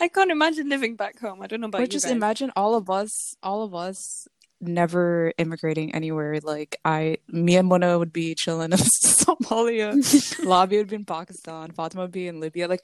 [0.00, 1.42] I can't imagine living back home.
[1.42, 2.12] I don't know about or you just guys.
[2.12, 4.26] imagine all of us all of us
[4.64, 9.90] never immigrating anywhere like i me and mona would be chilling in somalia
[10.46, 12.80] Labi would be in pakistan fatima would be in libya like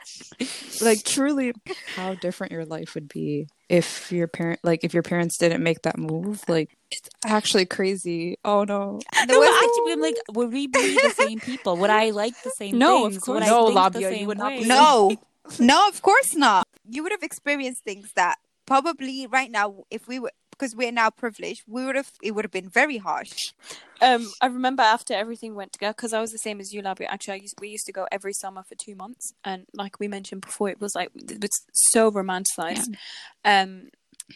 [0.80, 1.52] like truly
[1.94, 5.82] how different your life would be if your parent like if your parents didn't make
[5.82, 10.16] that move like it's actually crazy oh no The No, worst but actually, I'm like,
[10.32, 11.76] would we be the same people?
[11.78, 13.28] Would I like the same No, of course.
[13.28, 14.58] Would No, I Labia, you would not way?
[14.62, 15.18] be- No,
[15.58, 16.66] no, of course not.
[16.88, 21.10] You would have experienced things that probably right now, if we were, because we're now
[21.10, 23.52] privileged, we would have, it would have been very harsh.
[24.00, 27.06] Um, I remember after everything went together because I was the same as you, Labi.
[27.08, 30.08] Actually, I used, we used to go every summer for two months, and like we
[30.08, 32.94] mentioned before, it was like it was so romanticized.
[33.44, 33.88] Um,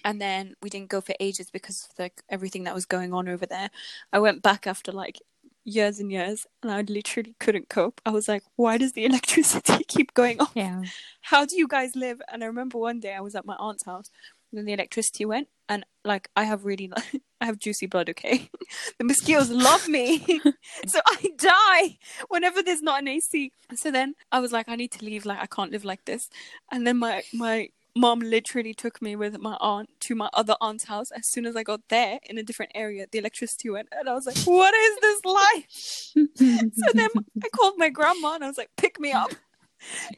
[0.05, 3.29] and then we didn't go for ages because of like everything that was going on
[3.29, 3.70] over there.
[4.12, 5.18] I went back after like
[5.64, 8.01] years and years, and I literally couldn't cope.
[8.05, 10.53] I was like, why does the electricity keep going off?
[10.55, 10.83] Yeah.
[11.22, 12.20] how do you guys live?
[12.31, 14.11] And I remember one day I was at my aunt's house,
[14.51, 16.90] and then the electricity went, and like I have really,
[17.40, 18.11] I have juicy blood.
[18.11, 18.51] Okay,
[18.98, 20.40] the mosquitoes love me,
[20.87, 21.98] so I die
[22.29, 23.53] whenever there's not an AC.
[23.75, 25.25] So then I was like, I need to leave.
[25.25, 26.29] Like I can't live like this.
[26.70, 30.85] And then my my mom literally took me with my aunt to my other aunt's
[30.85, 31.11] house.
[31.11, 34.15] As soon as I got there in a different area, the electricity went, and I
[34.15, 36.29] was like, what is this life?
[36.75, 37.09] So then
[37.43, 39.33] I called my grandma and I was like, pick me up.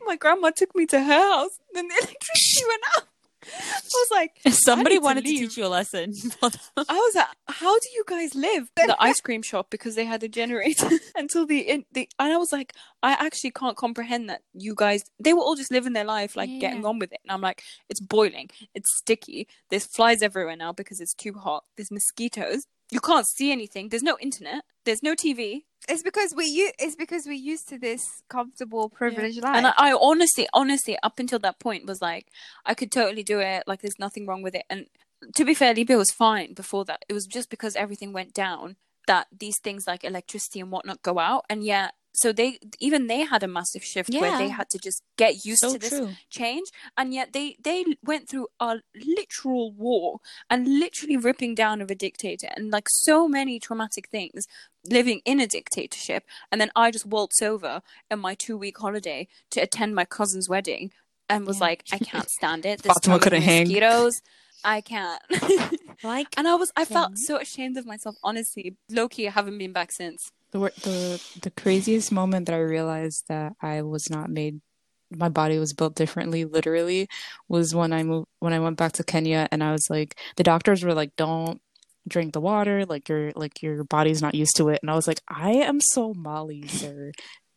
[0.06, 1.58] My grandma took me to her house.
[1.72, 3.04] Then the electricity went out.
[3.46, 6.12] I was like, Somebody need to wanted to, teach you a lesson.
[6.42, 8.68] I was like, how do you guys live?
[8.80, 12.32] In the ice cream shop because they had a generator until the, in, the and
[12.32, 15.04] I was like, I actually can't comprehend that you guys.
[15.20, 16.58] They were all just living their life, like Yeah.
[16.60, 17.20] getting on with it.
[17.24, 19.46] And I'm like, it's boiling, it's sticky.
[19.70, 21.64] There's flies everywhere now because it's too hot.
[21.76, 22.66] There's mosquitoes.
[22.90, 23.88] You can't see anything.
[23.88, 24.64] There's no internet.
[24.84, 25.64] There's no TV.
[25.88, 29.56] It's because we u- it's because we're used to this comfortable, privileged life.
[29.56, 32.28] And I, I honestly, honestly, up until that point, was like,
[32.64, 33.64] I could totally do it.
[33.66, 34.64] Like, there's nothing wrong with it.
[34.70, 34.86] And
[35.34, 37.04] to be fair, Libya was fine before that.
[37.08, 41.18] It was just because everything went down that these things like electricity and whatnot go
[41.18, 41.44] out.
[41.50, 45.02] And yeah, so they even they had a massive shift where they had to just
[45.16, 46.10] get used so to this true.
[46.30, 51.90] change and yet they they went through a literal war and literally ripping down of
[51.90, 54.46] a dictator and like so many traumatic things
[54.88, 59.26] living in a dictatorship and then i just waltz over in my two week holiday
[59.50, 60.92] to attend my cousin's wedding
[61.28, 61.64] and was Yeah.
[61.64, 63.64] like i can't stand it There's Fatima couldn't hang.
[63.64, 64.20] mosquitoes
[64.62, 65.20] i can't
[66.02, 67.16] Like and i was i felt Fun.
[67.16, 68.76] so ashamed of myself honestly.
[68.90, 70.30] Low-key i haven't been back since.
[70.52, 74.60] The wor- the the craziest moment that I realized that I was not made
[75.10, 77.08] my body was built differently literally
[77.48, 80.42] was when I moved when I went back to Kenya and I was like the
[80.44, 81.60] doctors were like don't
[82.06, 84.80] drink the water like your like your body's not used to it.
[84.82, 87.12] And I was like I am Somali sir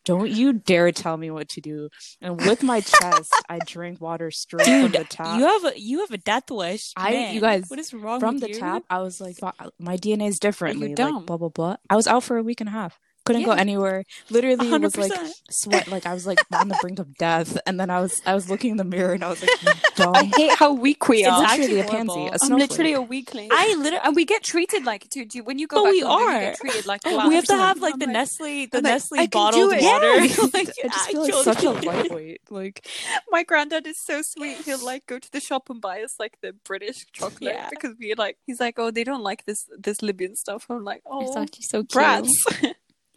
[0.08, 1.90] don't you dare tell me what to do
[2.22, 5.80] and with my chest I drink water straight Dude, from the tap you have a
[5.80, 6.94] you have a death wish.
[6.98, 7.36] I- man.
[7.36, 8.56] you guys, what is wrong from the you?
[8.56, 9.38] tap I was like
[9.78, 12.62] my DNA is different You're like blah blah blah I was out for a week
[12.62, 15.12] and a half couldn't go anywhere literally it was like
[15.50, 18.34] sweat like I was like on the brink of death and then I was I
[18.34, 21.08] was looking in the mirror and I was like you dumb I hate how weak
[21.08, 21.54] we are It's are.
[21.54, 22.70] actually literally a pansy a I'm snowflake.
[22.70, 23.50] literally a weakling.
[23.52, 25.26] I literally and we get treated like it too.
[25.26, 26.40] Do you, when you go But back we home, are.
[26.40, 29.20] get treated like we have to have like the I'm Nestle the I'm like, Nestle
[29.20, 29.84] I can bottled do it.
[29.84, 30.08] water.
[30.28, 30.54] Yes.
[30.54, 32.86] like, I just feel like such a lightweight like
[33.30, 34.58] My granddad is so sweet.
[34.66, 37.68] He'll like go to the shop and buy us like the British chocolate Yeah.
[37.70, 38.38] because we like.
[38.46, 40.66] He's like, oh, they don't like this this Libyan stuff.
[40.70, 41.90] I'm like, It's oh, actually so cute.
[41.92, 42.32] brats.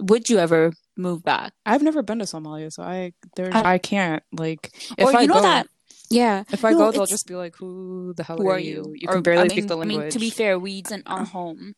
[0.01, 1.53] Would you ever move back?
[1.65, 5.23] I've never been to Somalia so I there's I- I can't like if or I
[5.23, 5.67] you know go that?
[6.11, 6.43] Yeah.
[6.53, 8.71] if I No, go they'll just be like who the hell Who are, are you
[8.71, 8.95] you?
[8.97, 11.03] you Or, can barely I speak mean, the I mean, to be fair, weeds in
[11.07, 11.75] our home.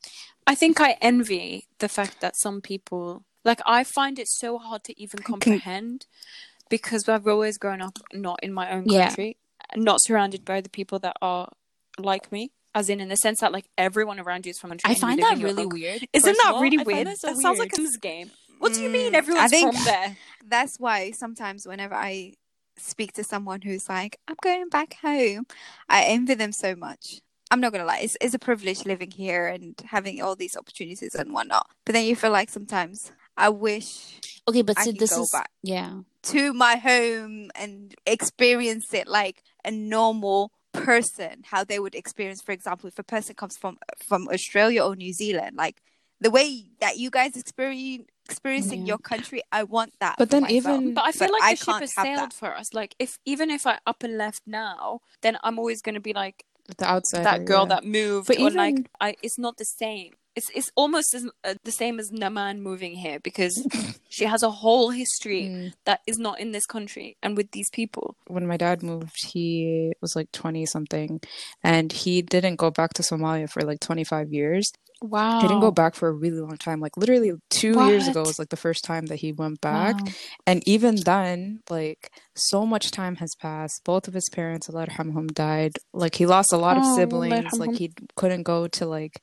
[0.47, 3.61] I think I envy the fact that some people like.
[3.67, 6.07] I find it so hard to even comprehend
[6.71, 9.09] because I've always grown up not in my own Yeah.
[9.09, 9.37] country,
[9.77, 11.49] not surrounded by the people that are
[11.99, 12.53] like me.
[12.75, 14.91] As in, in the sense that like everyone around you is from a country.
[14.91, 16.07] I find that really own weird.
[16.13, 16.63] Isn't that all.
[16.63, 17.07] really I weird?
[17.07, 18.31] that That, so sounds like a Sims game.
[18.59, 20.17] What do you Mm, mean I everyone's think- from there?
[20.47, 22.35] That's why sometimes whenever I
[22.79, 25.47] speak to someone who's like, I'm going back home,
[25.89, 27.21] I envy them so much.
[27.51, 31.15] I'm not gonna lie, it's, it's a privilege living here and having all these opportunities
[31.15, 31.67] and whatnot.
[31.85, 35.23] But then you feel like sometimes I wish Okay, but I so can this go
[35.25, 35.51] is back.
[35.63, 36.01] yeah.
[36.25, 42.53] to my home and experience it like a normal person how they would experience for
[42.53, 45.83] example if a person comes from from australia or new zealand like
[46.21, 48.87] the way that you guys experience experiencing Yeah.
[48.93, 50.57] your country i want that But then myself.
[50.81, 52.33] even- But I feel But like I the ship has sailed that.
[52.33, 52.73] for us.
[52.73, 56.13] Like if even if I up and left now, then I'm always going to be
[56.13, 56.45] like
[56.79, 59.17] the outside that girl that moved, But or like even- I.
[59.27, 60.13] It's not the same.
[60.35, 63.55] It's it's almost as, uh, the same as Naman moving here because
[64.09, 65.73] she has a whole history Mm.
[65.85, 68.17] that is not in this country and with these people.
[68.29, 71.21] when my dad moved, he was like 20 something
[71.63, 74.73] and he didn't go back to Somalia for like 25 years.
[75.03, 75.41] Wow.
[75.41, 76.79] He didn't go back for a really long time.
[76.81, 79.97] Like literally 2 years ago was like the first time that he went back.
[79.97, 80.13] Wow.
[80.47, 83.83] And even then, like so much time has passed.
[83.85, 84.87] Both of his parents, Allah
[85.35, 85.73] died.
[85.93, 87.53] Like he lost a lot of Oh, Allah siblings.
[87.59, 89.21] Like he couldn't go to like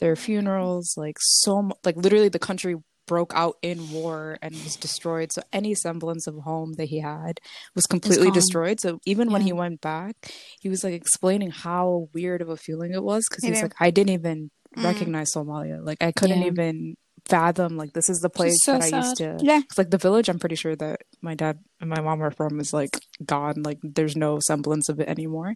[0.00, 0.94] their funerals.
[0.96, 5.32] Like so, mu- like literally the country broke out in war and was destroyed.
[5.32, 7.40] So any semblance of home that he had
[7.74, 8.78] was completely destroyed.
[8.80, 10.14] So even when he went back,
[10.60, 13.50] he was like explaining how weird of a feeling it was because Yeah.
[13.50, 14.84] he's like, I didn't even Mm.
[14.84, 15.84] recognize Somalia.
[15.84, 16.46] Like I couldn't Yeah.
[16.46, 16.94] even
[17.26, 20.28] fathom like this is the place so that I used to yeah like the village
[20.30, 23.78] i'm pretty sure that my dad and my mom are from is like gone like
[23.82, 25.54] there's no semblance of it anymore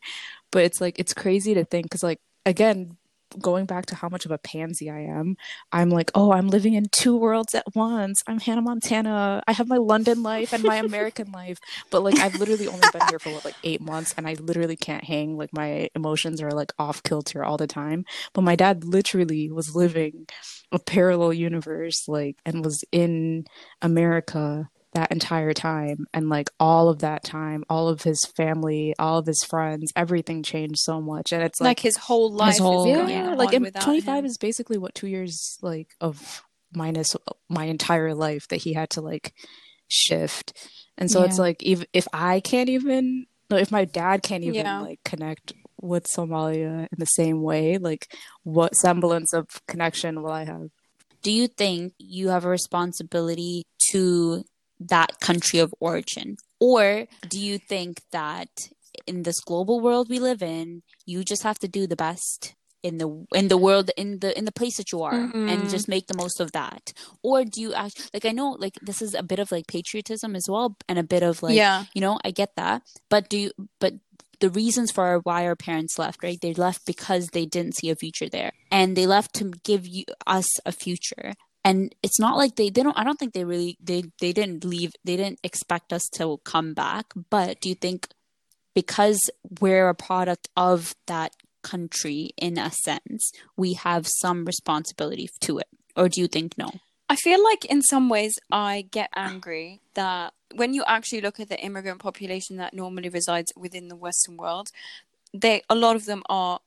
[0.52, 2.96] but it's like it's crazy to think because like again
[3.40, 5.36] going back to how much of a pansy i am
[5.72, 8.22] i'm like oh i'm living in two worlds at once.
[8.26, 9.42] I'm hannah montana.
[9.46, 11.58] I have my london life and my american life.
[11.90, 14.76] But like i've literally only been here for what, like eight months and i literally
[14.76, 15.36] can't hang.
[15.36, 18.04] Like my emotions are like off kilter all the time.
[18.32, 20.26] But my dad literally was living
[20.72, 23.44] a parallel universe like and was in
[23.80, 26.06] america that entire time.
[26.14, 30.42] And like all of that time all of his family all of his friends everything
[30.42, 31.32] changed so much.
[31.32, 33.74] And it's Like, like, his whole life whole- is yeah, going yeah, like on and
[33.80, 34.24] 25 him.
[34.24, 37.14] is basically what two years like of minus
[37.48, 39.32] my entire life that he had to like
[39.88, 40.52] shift.
[40.96, 44.80] And so it's like if if i can't even if my dad can't even Yeah.
[44.80, 48.06] like connect with somalia in the same way like
[48.42, 50.68] what semblance of connection will i have?
[51.22, 54.44] Do you think you have a responsibility to
[54.80, 56.36] that country of origin?
[56.60, 58.48] Or do you think that
[59.06, 62.98] in this global world we live in, you just have to do the best in
[62.98, 65.50] the in the world in the in the place that you are Mhm.
[65.50, 66.92] and just make the most of that?
[67.22, 70.36] Or do you act like I know like this is a bit of like patriotism
[70.36, 71.84] as well and a bit of like yeah.
[71.94, 72.82] you know, I get that.
[73.08, 73.94] But do you but
[74.40, 76.38] the reasons for why our parents left, right?
[76.40, 78.52] They left because they didn't see a future there.
[78.70, 81.32] And they left to give you us a future.
[81.64, 84.64] And it's not like they, they don't I don't think they really they they didn't
[84.64, 87.06] leave they didn't expect us to come back.
[87.30, 88.08] But do you think
[88.74, 89.18] because
[89.60, 95.68] we're a product of that country in a sense, we have some responsibility to it?
[95.96, 96.70] Or do you think no?
[97.08, 101.48] I feel like in some ways I get angry that when you actually look at
[101.48, 104.68] the immigrant population that normally resides within the Western world,
[105.32, 106.60] they a lot of them are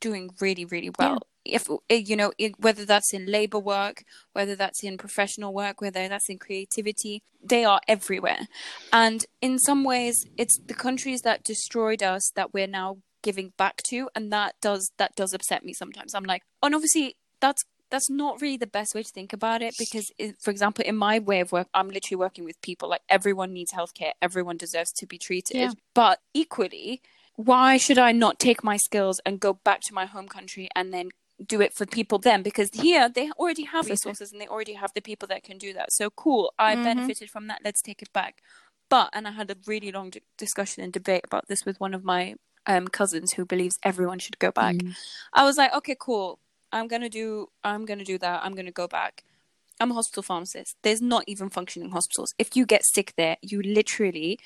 [0.00, 4.82] doing really really well if eh, you know whether that's in labor work whether that's
[4.84, 8.48] in professional work whether that's in creativity they are everywhere.
[8.92, 13.82] And in some ways it's the countries that destroyed us that we're now giving back
[13.88, 16.14] to and that does that does upset me sometimes.
[16.14, 19.74] I'm like and obviously that's that's not really the best way to think about it
[19.78, 23.02] because it, for example in my way of work i'm literally working with people like
[23.08, 25.56] everyone needs healthcare everyone deserves to be treated.
[25.56, 25.70] Yeah.
[25.92, 27.02] but equally
[27.36, 30.94] why should i not take my skills and go back to my home country and
[30.94, 31.10] then
[31.46, 34.92] do it for people then because here they already have resources and they already have
[34.94, 36.84] the people that can do that so cool i Mhm.
[36.84, 38.42] benefited from that let's take it back
[38.90, 41.94] but and i had a really long d- discussion and debate about this with one
[41.94, 42.34] of my
[42.66, 44.94] um, cousins who believes everyone should go back Mm.
[45.32, 46.38] I was like, okay, cool.
[46.72, 47.48] I'm gonna do.
[47.64, 48.44] I'm gonna do that.
[48.44, 49.24] I'm gonna go back.
[49.80, 50.76] I'm a hospital pharmacist.
[50.82, 52.34] There's not even functioning hospitals.
[52.38, 54.38] If you get sick there, you literally.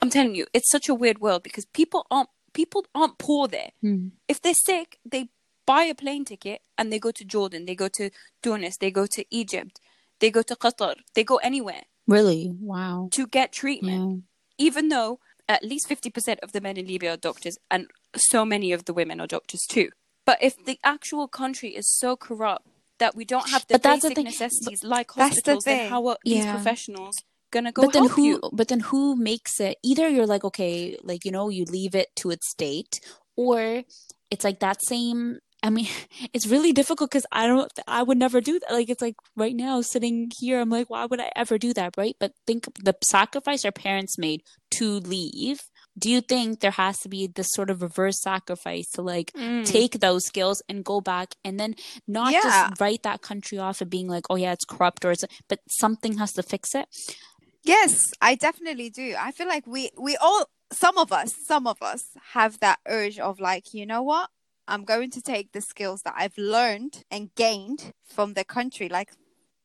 [0.00, 3.70] I'm telling you, it's such a weird world because people aren't people aren't poor there.
[3.84, 4.12] Mm.
[4.28, 5.28] If they're sick, they
[5.72, 7.62] buy a plane ticket and they go to Jordan.
[7.68, 8.04] They go to
[8.42, 8.76] Tunis.
[8.82, 9.74] They go to Egypt.
[10.20, 10.94] They go to Qatar.
[11.14, 11.82] They go anywhere
[12.16, 12.42] Really?
[12.72, 13.08] Wow.
[13.18, 14.66] to get treatment Yeah.
[14.68, 15.10] even though
[15.56, 17.82] at least 50% of the men in Libya are doctors and
[18.30, 19.88] so many of the women are doctors too.
[20.28, 22.66] But if the actual country is so corrupt
[23.02, 24.24] that we don't have the But the basic thing.
[24.32, 27.14] necessities like That's the hospitals, then how are these professionals
[27.54, 28.40] gonna go but then who you?
[28.60, 30.74] but then who makes it either you're like okay
[31.10, 32.94] like you know you leave it to its state
[33.36, 33.84] or
[34.32, 35.88] it's like that same i mean
[36.32, 39.56] it's really difficult because i don't i would never do that like it's like right
[39.56, 42.94] now sitting here i'm like why would i ever do that right but think the
[43.02, 45.60] sacrifice our parents made to leave
[45.98, 49.64] do you think there has to be this sort of reverse sacrifice to like Mm.
[49.66, 51.74] take those skills and go back and then
[52.06, 52.42] not Yeah.
[52.42, 55.58] just write that country off of being like oh yeah it's corrupt or it's but
[55.68, 56.86] something has to fix it
[57.64, 59.14] Yes, I definitely do.
[59.18, 63.18] I feel like we we all some of us, some of us have that urge
[63.18, 64.30] of like, you know what?
[64.68, 69.10] I'm going to take the skills that I've learned and gained from the country, like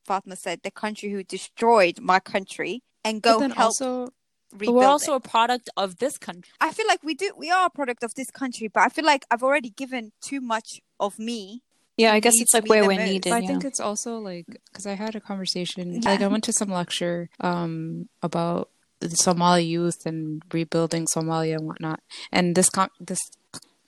[0.07, 4.09] Fatma said, the country who destroyed my country, and go then help also,
[4.53, 5.17] rebuild we're also it.
[5.25, 6.51] a product of this country.
[6.61, 9.05] I feel like we do we are a product of this country, but I feel
[9.05, 11.61] like I've already given too much of me.
[11.97, 13.11] Yeah, I guess it's like where we're most.
[13.11, 13.31] needed.
[13.33, 16.09] I think it's also like because I had a conversation, Yeah.
[16.11, 21.67] like I went to some lecture um about the Somali youth and rebuilding Somalia and
[21.67, 21.99] whatnot,
[22.31, 23.19] and this con- this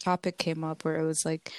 [0.06, 1.52] topic came up where it was like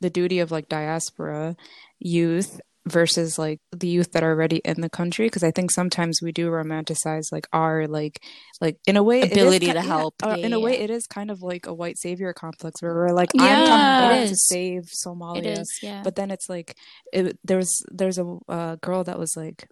[0.00, 1.56] the duty of like diaspora
[1.98, 6.20] youth versus like the youth that are already in the country because I think sometimes
[6.22, 8.20] we do romanticize like our like
[8.60, 10.14] like in a way Ability to yeah, help.
[10.22, 10.84] uh, Yeah, in a way yeah.
[10.84, 14.20] it is kind of like a white savior complex where we're like Yeah, I'm coming
[14.20, 16.02] back to save Somalia is, yeah.
[16.04, 16.76] but then it's like
[17.10, 19.66] it, there's there's a uh, girl that was like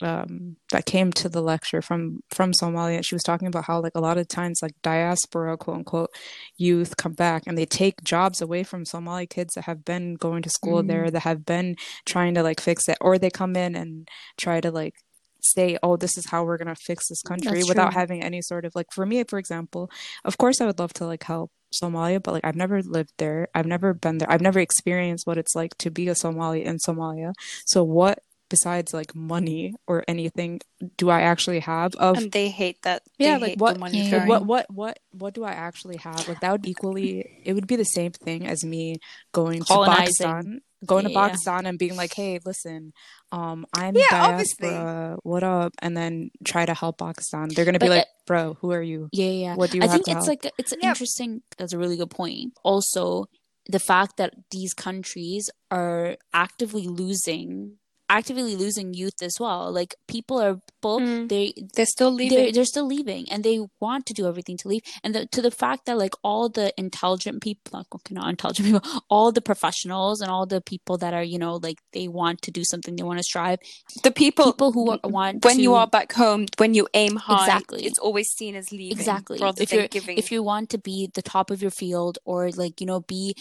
[0.00, 3.80] um that came to the lecture from from Somalia and she was talking about how
[3.80, 6.10] like a lot of times like diaspora quote unquote
[6.56, 10.42] youth come back and they take jobs away from Somali kids that have been going
[10.42, 10.88] to school Mm.
[10.88, 14.60] there that have been trying to like fix it or they come in and try
[14.60, 14.94] to like
[15.40, 18.00] say oh this is how we're going to fix this country That's without true.
[18.00, 19.90] having any sort of like for me for example
[20.24, 23.48] of course I would love to like help Somalia, but like I've never lived there.
[23.54, 24.30] I've never been there.
[24.30, 27.34] I've never experienced what it's like to be a Somali in Somalia.
[27.66, 30.60] So what besides like money or anything
[30.96, 33.02] do I actually have of and they hate that.
[33.18, 34.18] Yeah, like what the money Yeah.
[34.18, 36.28] like, what what what what do I actually have?
[36.28, 38.96] Like that would equally it would be the same thing as me
[39.32, 42.92] going to Pakistan, going to Pakistan and being like, "Hey, listen,
[43.32, 44.28] um I'm Yeah, diaspora.
[44.32, 45.20] obviously.
[45.30, 47.48] What up?" and then try to help Pakistan.
[47.54, 49.08] They're going to be But, like, "Bro, who are you?
[49.12, 49.54] Yeah, yeah.
[49.56, 50.90] What do you I think it's help?" like it's Yeah.
[50.90, 51.42] interesting.
[51.58, 52.54] That's a really good point.
[52.62, 53.26] Also,
[53.66, 57.78] the fact that these countries are actively losing,
[58.10, 59.70] actively losing youth as well.
[59.72, 61.28] Like people are people Mm.
[61.28, 62.54] they They're still they're, leaving.
[62.54, 65.50] they're still leaving and they want to do everything to leave and the, to the
[65.50, 70.20] fact that like all the intelligent people not, okay, not intelligent people all the professionals
[70.20, 73.02] and all the people that are you know like they want to do something they
[73.02, 73.58] want to strive
[74.04, 77.44] the people people who are, want when you are back home, when you aim high,
[77.46, 77.84] Exactly.
[77.84, 78.92] it's always seen as leaving.
[78.98, 80.16] exactly if giving.
[80.16, 83.34] if you want to be the top of your field or like you know be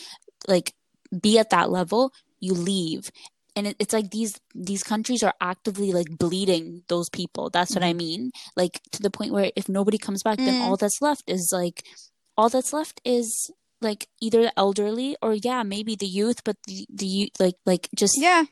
[0.47, 0.73] like
[1.21, 3.11] be at that level you leave
[3.57, 4.33] and it, it's like these
[4.69, 7.49] these countries are actively like bleeding those people.
[7.55, 8.21] That's what i mean.
[8.61, 10.63] Like to the point where if nobody comes back then Mm.
[10.65, 11.83] all that's left is like
[12.37, 13.27] all that's left is
[13.87, 17.89] like either the elderly or yeah maybe the youth but the, the youth like like
[18.01, 18.43] just Yeah,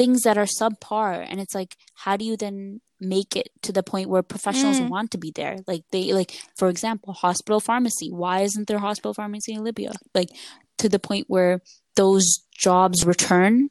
[0.00, 1.12] things that are subpar.
[1.28, 1.72] And it's like
[2.04, 4.90] how do you then make it to the point where professionals Mm.
[4.94, 5.56] want to be there?
[5.66, 8.08] Like they like for example hospital pharmacy.
[8.22, 9.92] Why isn't there hospital pharmacy in libya?
[10.14, 10.30] Like
[10.78, 11.60] to the point where
[11.96, 12.26] those
[12.66, 13.70] jobs return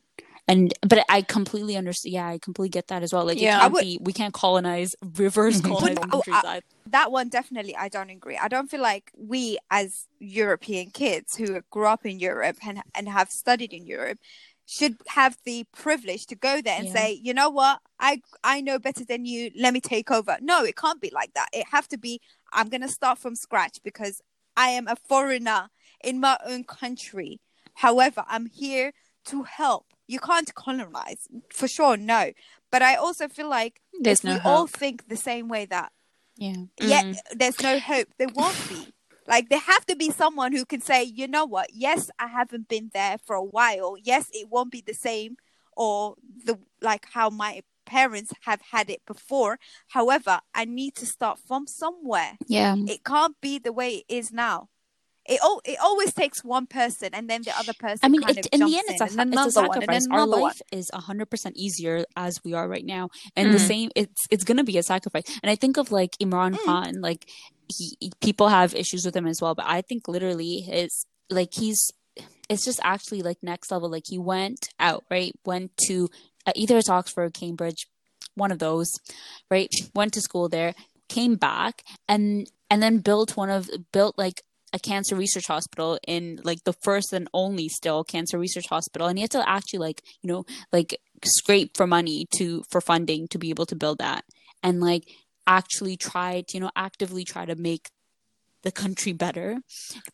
[0.52, 3.60] and but i completely understand yeah i completely get that as well like Yeah.
[3.62, 5.74] can't would- be we can't colonize reverse mm-hmm.
[5.74, 8.38] colonize But- oh, I- that one definitely I don't agree.
[8.38, 13.08] I don't feel like we as European kids who grew up in Europe and and
[13.08, 14.20] have studied in Europe
[14.66, 16.94] should have the privilege to go there and Yeah.
[16.94, 19.52] say, you know what, I I know better than you.
[19.56, 20.38] Let me take over.
[20.42, 21.50] No, it can't be like that.
[21.54, 22.20] It have to be.
[22.52, 24.22] I'm gonna start from scratch because
[24.58, 25.70] I am a foreigner
[26.04, 27.40] in my own country.
[27.76, 28.92] However, I'm here
[29.26, 29.86] to help.
[30.12, 31.28] You can't colonize
[31.60, 31.96] for sure.
[31.98, 32.22] No,
[32.74, 35.90] but I also feel like There's if no we all think the same way that
[36.36, 36.66] Yeah.
[36.94, 37.18] yet Mm.
[37.40, 38.08] there's no hope.
[38.18, 38.82] There won't be.
[39.34, 41.68] Like there have to be someone who can say, you know what?
[41.74, 43.96] Yes, I haven't been there for a while.
[44.12, 45.32] Yes, it won't be the same
[45.78, 46.16] or
[46.48, 49.60] the like how my parents have had it before.
[49.98, 52.38] However, I need to start from somewhere.
[52.48, 52.76] Yeah.
[52.94, 54.58] It can't be the way it is now.
[55.28, 58.38] It all it always takes one person and then the other person I mean, kind
[58.38, 60.08] it, of in the end, it's a, and it's a another one, and sacrifice.
[60.12, 60.42] Our another one.
[60.42, 63.68] life is hundred percent easier as we are right now, and the Mm.
[63.68, 63.90] same.
[63.96, 65.24] It's it's gonna be a sacrifice.
[65.44, 66.66] And I think of like Imran Mm.
[66.66, 67.30] Khan, like
[67.76, 71.54] he he- people have issues with him as well, but I think literally his like
[71.54, 71.92] he's
[72.50, 73.90] it's just actually like next level.
[73.90, 75.34] Like he went out, right?
[75.46, 76.10] Went to
[76.48, 77.88] uh, either it's Oxford, or Cambridge,
[78.36, 78.90] one of those,
[79.50, 79.70] right?
[79.94, 80.74] Went to school there,
[81.10, 84.42] came back, and and then built one of built like
[84.74, 89.18] a cancer research hospital in like the first and only still cancer research hospital and
[89.18, 93.38] he had to actually like you know like scrape for money to for funding to
[93.38, 94.24] be able to build that.
[94.64, 95.08] And like
[95.48, 97.90] actually try to you know actively try to make
[98.64, 99.58] the country better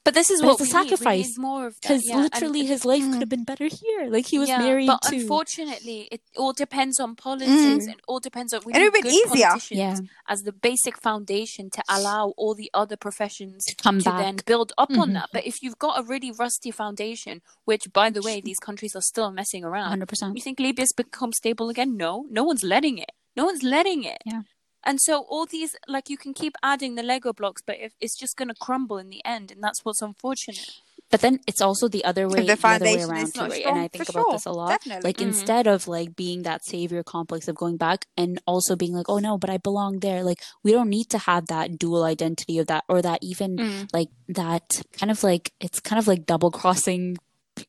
[0.05, 0.91] But this is But what it's a we need.
[0.91, 3.11] We sacrifice, need more of because yeah, literally it- his life Mm.
[3.11, 6.53] could have been better here like he was yeah, married but to unfortunately, it all
[6.53, 7.85] depends on politics.
[7.85, 7.89] Mm.
[7.93, 9.47] It all depends on we It would've good easier.
[9.47, 10.31] politicians Yeah.
[10.33, 14.35] as the basic foundation to allow all the other professions to come to back then
[14.45, 15.13] build up on Mhm.
[15.13, 15.29] that.
[15.33, 19.01] But if you've got a really rusty foundation, which by the way, these countries are
[19.01, 21.97] still messing around, 100% you think Libya's become stable again?
[21.97, 23.11] No, no one's letting it.
[23.35, 24.21] No one's letting it.
[24.25, 24.41] Yeah.
[24.87, 28.17] And so all these, like, you can keep adding the Lego blocks, but if, it's
[28.17, 30.69] just going to crumble in the end, and that's what's unfortunate.
[31.09, 33.39] but then it's also the other way If the the other way around is too
[33.41, 35.07] not right strong, and i think about sure, this a lot definitely.
[35.07, 35.27] like Mhm.
[35.29, 39.19] instead of like being that savior complex of going back and also being like oh
[39.27, 42.67] no but i belong there like we don't need to have that dual identity of
[42.67, 43.87] that or that even Mm.
[43.97, 44.09] like
[44.41, 44.67] that
[44.99, 47.03] kind of like it's kind of like double crossing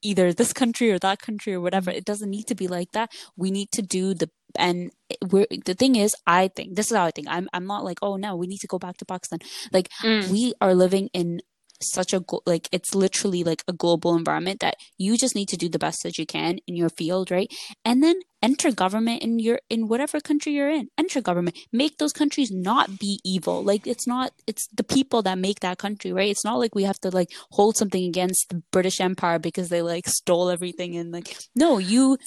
[0.02, 1.90] either this country or that country or whatever.
[1.90, 3.10] It doesn't need to be like that.
[3.36, 4.90] We need to do the and
[5.30, 7.28] we're the thing is i think this is how i think.
[7.28, 9.40] I'm i'm not like oh no we need to go back to pakistan.
[9.72, 10.28] Like Mm.
[10.30, 11.40] we are living in
[11.80, 15.56] such a glo- like it's literally like a global environment that you just need to
[15.56, 17.52] do the best that you can in your field right
[17.84, 22.12] and then enter government in your in whatever country you're in enter government make those
[22.12, 26.30] countries not be evil like it's not it's the people that make that country right
[26.30, 29.82] it's not like we have to like hold something against the british empire because they
[29.82, 32.18] like stole everything and like no you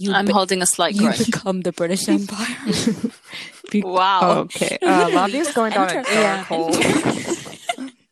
[0.00, 1.26] you I'm be- holding a slight you grudge.
[1.26, 2.56] become the british empire
[3.70, 4.40] Be- wow.
[4.40, 4.78] okay.
[4.82, 6.42] Uh, Labia's going down a Enter- dark yeah.
[6.42, 6.72] hole.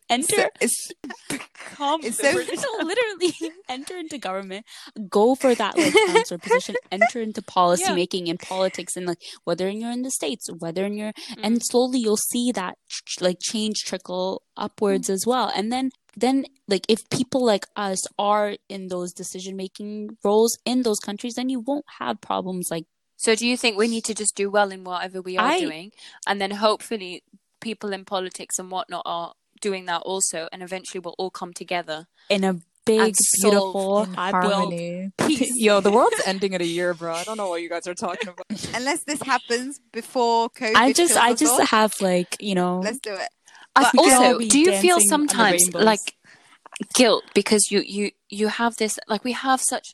[0.09, 0.91] enter It's,
[1.29, 2.31] Become It's so-
[2.83, 3.33] literally
[3.69, 4.65] enter into government,
[5.09, 7.93] go for that like counselor position, enter into policy Yeah.
[7.95, 11.39] making and politics, and like whether you're in the states, whether you're Mm.
[11.43, 12.77] and slowly you'll see that
[13.21, 18.55] like change trickle upwards as well, and then then like if people like us are
[18.67, 22.85] in those decision making roles in those countries, then you won't have problems like
[23.17, 25.59] So do you think we need to just do well in whatever we are I-
[25.59, 25.91] doing,
[26.27, 27.23] and then hopefully
[27.61, 32.07] people in politics and whatnot are doing that also, and eventually we'll all come together.
[32.29, 32.53] in a
[32.85, 34.53] big, And solve beautiful, In happy world.
[34.53, 35.11] harmony.
[35.17, 35.51] Peace.
[35.55, 37.13] Yo, the world's ending in a year, bro.
[37.13, 38.45] I don't know what you guys are talking about.
[38.73, 40.75] unless this happens before COVID.
[40.75, 43.29] I just, I just all, have like you know, let's do it.
[43.75, 46.15] But we can all also, do you feel dancing on the sometimes like
[46.93, 49.89] guilt because you you you have this like we have such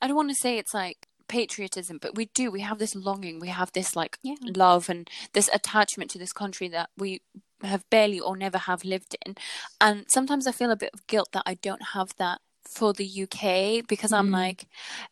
[0.00, 2.50] I don't want to say it's like patriotism, but we do.
[2.50, 3.40] We have this longing.
[3.40, 4.36] We have this like Yeah.
[4.54, 7.22] love and this attachment to this country that we
[7.62, 9.36] have barely or never have lived in.
[9.80, 13.04] And sometimes I feel a bit of guilt that I don't have that for the
[13.06, 14.32] UK because I'm Mhm.
[14.32, 14.66] like,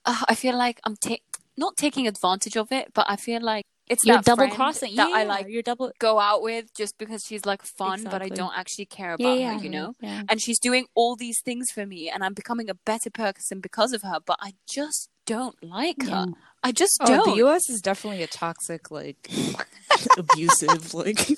[0.05, 1.17] uh, I feel like I'm ta-
[1.57, 4.97] not taking advantage of it, but I feel like it's you're double crossing.
[4.97, 5.93] that yeah, I like you're double.
[5.99, 9.57] go out with just because she's like fun, but I don't actually care about yeah,
[9.59, 9.95] her, you know?
[10.01, 10.23] yeah.
[10.29, 13.93] And she's doing all these things for me, and I'm becoming a better person because
[13.93, 16.27] of her, but I just don't like her.
[16.63, 17.25] I just Oh, don't.
[17.25, 17.69] the U.S.
[17.69, 19.31] is definitely a toxic, like,
[20.17, 21.37] abusive, like,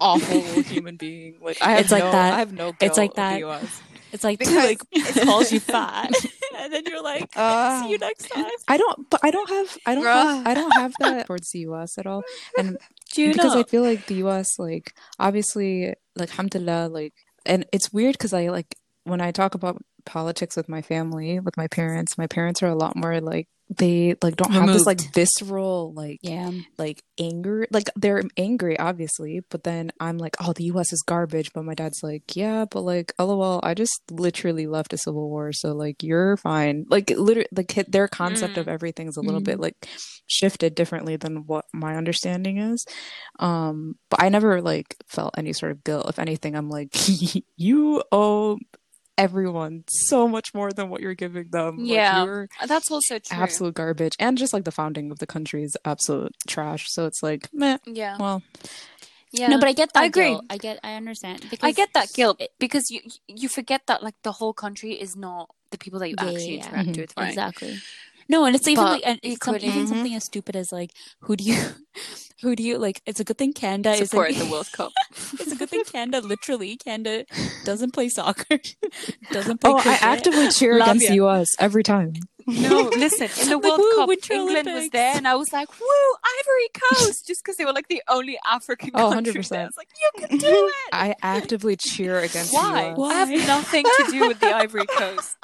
[0.00, 1.38] awful human being.
[1.40, 2.72] Like, I have It's like that- I have no.
[2.80, 3.40] it's like that-
[4.12, 6.10] It's like Because like it's- calls you fat,
[6.58, 8.46] and then you're like, Uh, see you next time.
[8.66, 11.58] I don't, but I don't have, I don't have, I don't have that towards the
[11.60, 11.98] U.S.
[11.98, 12.22] at all,
[12.56, 12.78] and
[13.12, 13.60] Do you because know?
[13.60, 14.58] I feel like the U.S.
[14.58, 17.14] like obviously like alhamdulillah like
[17.46, 18.74] and it's weird because I like
[19.04, 19.76] when I talk about
[20.06, 23.46] politics with my family with my parents my parents are a lot more like
[23.76, 26.50] they like don't have this like visceral like Yeah.
[26.78, 31.52] like anger like they're angry obviously but then i'm like oh the us is garbage.
[31.52, 35.52] But my dad's like yeah but like lol i just literally left a civil war
[35.52, 36.86] so like you're fine.
[36.88, 38.60] Like literally like their concept Mm.
[38.60, 39.86] of everything's a little bit like
[40.26, 42.86] shifted differently than what my understanding is.
[43.38, 46.08] Um but i never like felt any sort of guilt.
[46.08, 46.94] If anything i'm like
[47.56, 48.58] you owe
[49.18, 52.24] everyone so much more than what you're giving them Like, Yeah.
[52.24, 53.36] you're That's also true.
[53.44, 57.22] absolute garbage and just like the founding of the country is absolute trash so it's
[57.22, 58.16] like meh Yeah.
[58.18, 58.42] well
[59.30, 59.48] Yeah.
[59.52, 60.02] No, but I get that.
[60.04, 60.30] I agree.
[60.32, 60.44] guilt.
[60.48, 60.80] I get.
[60.82, 61.44] I understand.
[61.50, 64.92] Because I get that guilt it- because you you forget that like the whole country
[65.04, 66.64] is not the people that you Yeah, yeah, actually yeah.
[66.64, 66.96] interact Mhm.
[66.96, 67.28] with, right?
[67.28, 67.74] Exactly.
[68.28, 70.70] No, and it's even But like and it's some, equally- even something as stupid as
[70.72, 70.90] like
[71.22, 71.56] who do you
[72.42, 74.92] who do you like it's a good thing Canada is Support the World Cup.
[75.12, 77.24] it's a good thing Canada literally Canada
[77.64, 78.58] doesn't play soccer.
[79.32, 81.20] doesn't play oh i actively cheer against Labia.
[81.20, 82.12] the us every time
[82.46, 83.28] No, listen.
[83.42, 85.86] In the Like, World woo, Cup, Winter England was there, and I was like, "Woo,
[86.40, 89.48] Ivory Coast!" Just because they were like the only African Oh, country 100%.
[89.50, 89.60] there.
[89.60, 92.84] I was like, "You can do it." i actively cheer against Why?
[92.84, 93.10] the us Why?
[93.12, 95.36] I have nothing to do with the Ivory Coast.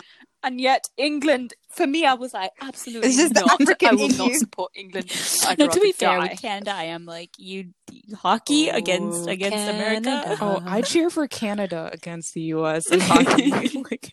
[0.44, 3.60] And yet, England, for me, I was like, absolutely It's just the not.
[3.62, 4.38] African I will in not you.
[4.38, 5.06] support England.
[5.48, 6.28] I'd No, to be rather fair, die.
[6.28, 7.70] with Canada, I am like you
[8.14, 10.02] hockey oh, against Oh, against America.
[10.02, 10.38] Canada.
[10.42, 13.50] oh i cheer for canada against the us in hockey
[13.90, 14.12] like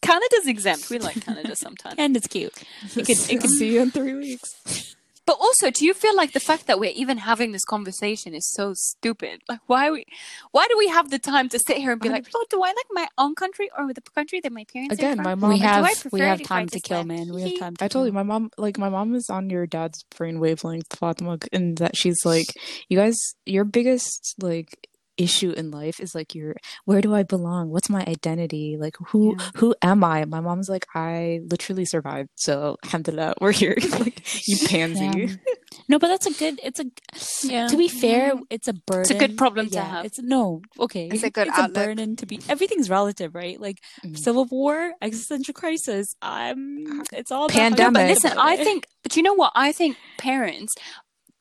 [0.00, 0.88] Canada's exempt.
[0.88, 1.96] We like Canada sometimes.
[1.98, 2.54] and it's cute.
[2.96, 4.96] It could, it could see you in three weeks
[5.30, 8.52] But also, do you feel like the fact that we're even having this conversation is
[8.52, 9.42] so stupid?
[9.48, 10.04] Like, why we,
[10.50, 12.66] why do we have the time to sit here and be like, oh, do I
[12.66, 15.40] like my own country or the country that my parents Again, are my from?
[15.42, 17.32] mom- we have we have it if I time to just kill, went, man.
[17.32, 17.76] We have time.
[17.76, 20.96] To I told you, my mom, like, my mom is on your dad's brain wavelength,
[20.96, 22.52] Fatima, and that she's like,
[22.88, 23.16] you guys,
[23.46, 24.88] your biggest, like,
[25.20, 26.54] issue in life is like your
[26.86, 27.70] where do I belong?
[27.70, 28.76] What's my identity?
[28.78, 29.50] Like who Yeah.
[29.56, 30.24] who am I?
[30.24, 33.76] My mom's like, I literally survived, so alhamdulillah, we're here.
[34.00, 34.18] like
[34.48, 35.10] you pansy.
[35.14, 35.34] Yeah.
[35.88, 36.58] No, but that's a good.
[36.62, 36.86] It's a.
[37.46, 37.68] Yeah.
[37.68, 39.02] To be fair, it's a burden.
[39.02, 40.04] It's a good problem to have.
[40.04, 41.06] It's no okay.
[41.12, 41.76] It's a good It's outlook.
[41.76, 42.40] a burden to be.
[42.48, 43.58] Everything's relative, right?
[43.60, 44.18] Like Mhm.
[44.18, 46.14] civil war, existential crisis.
[46.22, 47.02] I'm.
[47.12, 47.94] It's all about how Pandemic.
[48.02, 49.52] But listen, I think, but you know what?
[49.54, 50.74] I think parents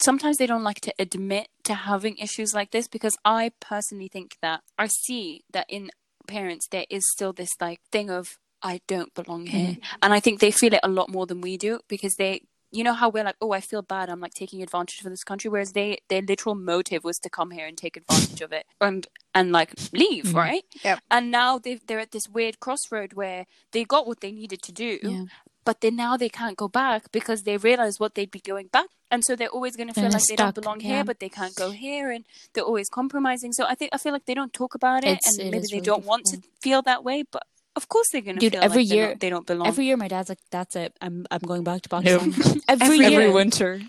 [0.01, 4.37] sometimes they don't like to admit to having issues like this because I personally think
[4.41, 5.91] that I see that in
[6.27, 10.39] parents there is still this like thing of I don't belong here, and I think
[10.39, 12.41] they feel it a lot more than we do because they.
[12.71, 14.11] You know how we're like, oh, I feel bad.
[14.11, 17.49] I'm like taking advantage of this country, whereas they their literal motive was to come
[17.49, 20.35] here and take advantage of it and and like leave, Mhm.
[20.35, 20.63] right?
[20.83, 20.99] Yep.
[21.09, 24.71] And now they they're at this weird crossroad where they got what they needed to
[24.71, 25.23] do, Yeah.
[25.65, 28.89] but then now they can't go back because they realize what they'd be going back
[29.11, 30.87] and so they're always going to feel They're like they don't stuck, belong yeah.
[30.95, 34.13] here but they can't go here and they're always compromising so i think i feel
[34.13, 36.41] like they don't talk about it It's- and it maybe they really don't want to
[36.61, 37.43] feel that way but
[37.75, 39.67] of course they're going to Dude, feel every like they're year- not- they don't belong
[39.67, 40.91] Every year, my dad's like, "That's it.
[41.01, 42.21] I'm I'm going back to Nope.
[42.21, 43.21] Pakistan." every, Every year.
[43.21, 43.81] Every winter.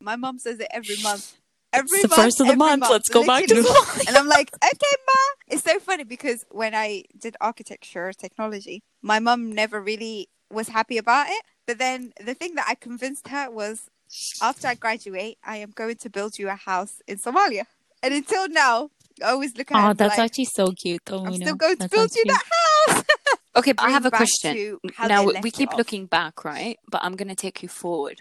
[0.00, 1.34] My mom says it every month.
[1.72, 2.84] Every the month, first of the every month.
[2.90, 4.04] Let's go back to literally.
[4.08, 5.20] and I'm like, okay, ma.
[5.54, 10.98] It's so funny because when I did architecture technology, my mum never really was happy
[10.98, 11.42] about it.
[11.66, 13.88] But then the thing that I convinced her was,
[14.40, 17.64] after I graduate, I am going to build you a house in Somalia.
[18.02, 18.90] And until now,
[19.24, 21.02] I always look at Oh, that's like, actually so cute.
[21.06, 22.42] Though I'm still going to build you that
[22.88, 23.04] house.
[23.56, 26.78] okay but i have a question now we- left we it keep looking back right
[26.90, 28.20] but i'm going to take you forward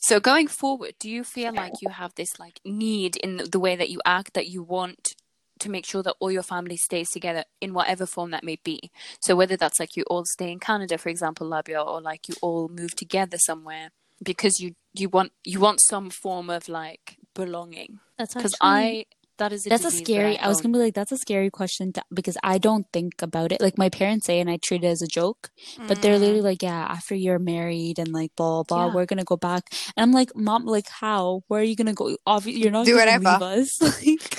[0.00, 3.76] so going forward do you feel like you have this like need in the way
[3.76, 5.14] that you act that you want
[5.60, 8.90] to make sure that all your family stays together in whatever form that may be.
[9.20, 12.34] So whether that's like you all stay in canada for example labia or like you
[12.42, 13.90] all move together somewhere
[14.22, 18.00] because you you want you want some form of like belonging.
[18.18, 19.04] That's because actually- i
[19.40, 20.38] that is a That's a disease that scary.
[20.38, 23.52] I was gonna be like, that's a scary question to, because I don't think about
[23.52, 23.60] it.
[23.60, 25.50] Like my parents say, and I treat it as a joke.
[25.88, 26.20] But they're Mm.
[26.20, 28.94] literally like, yeah, after you're married and like blah blah, blah Yeah.
[28.94, 29.64] we're gonna go back.
[29.96, 31.42] And I'm like, mom, like how?
[31.48, 32.16] Where are you gonna go?
[32.26, 33.30] Obviously, you're not Do gonna whatever.
[33.32, 33.80] leave us.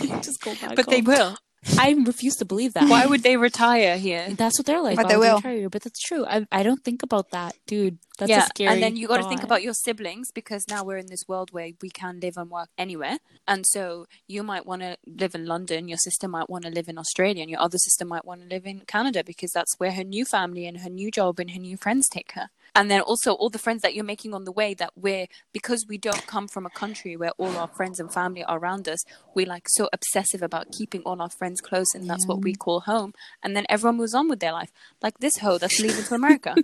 [0.02, 0.76] like, just go back.
[0.76, 1.36] but they will
[1.78, 2.90] I refuse to believe that.
[2.90, 4.96] why would they retire here That's what they're like.
[4.96, 5.36] But why they oh, will.
[5.38, 5.70] retire you?
[5.70, 6.26] But that's true.
[6.26, 8.00] I I don't think about that, dude.
[8.18, 8.74] That's yeah, a scary.
[8.74, 11.52] and then you got to think about your siblings because now we're in this world
[11.52, 15.46] where we can live and work anywhere, and so you might want to live in
[15.46, 18.42] London, your sister might want to live in Australia, and your other sister might want
[18.42, 21.52] to live in Canada because that's where her new family and her new job and
[21.52, 22.50] her new friends take her.
[22.74, 25.86] And then also all the friends that you're making on the way that we're because
[25.90, 29.04] we don't come from a country where all our friends and family are around us,
[29.36, 32.82] we're like so obsessive about keeping all our friends close, and that's what we call
[32.82, 33.14] home.
[33.44, 36.56] And then everyone moves on with their life, like this hoe that's leaving for America.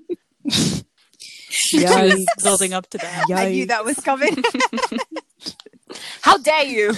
[1.73, 3.25] yeah building up to that.
[3.33, 4.43] I knew that was coming.
[6.21, 6.93] How dare you?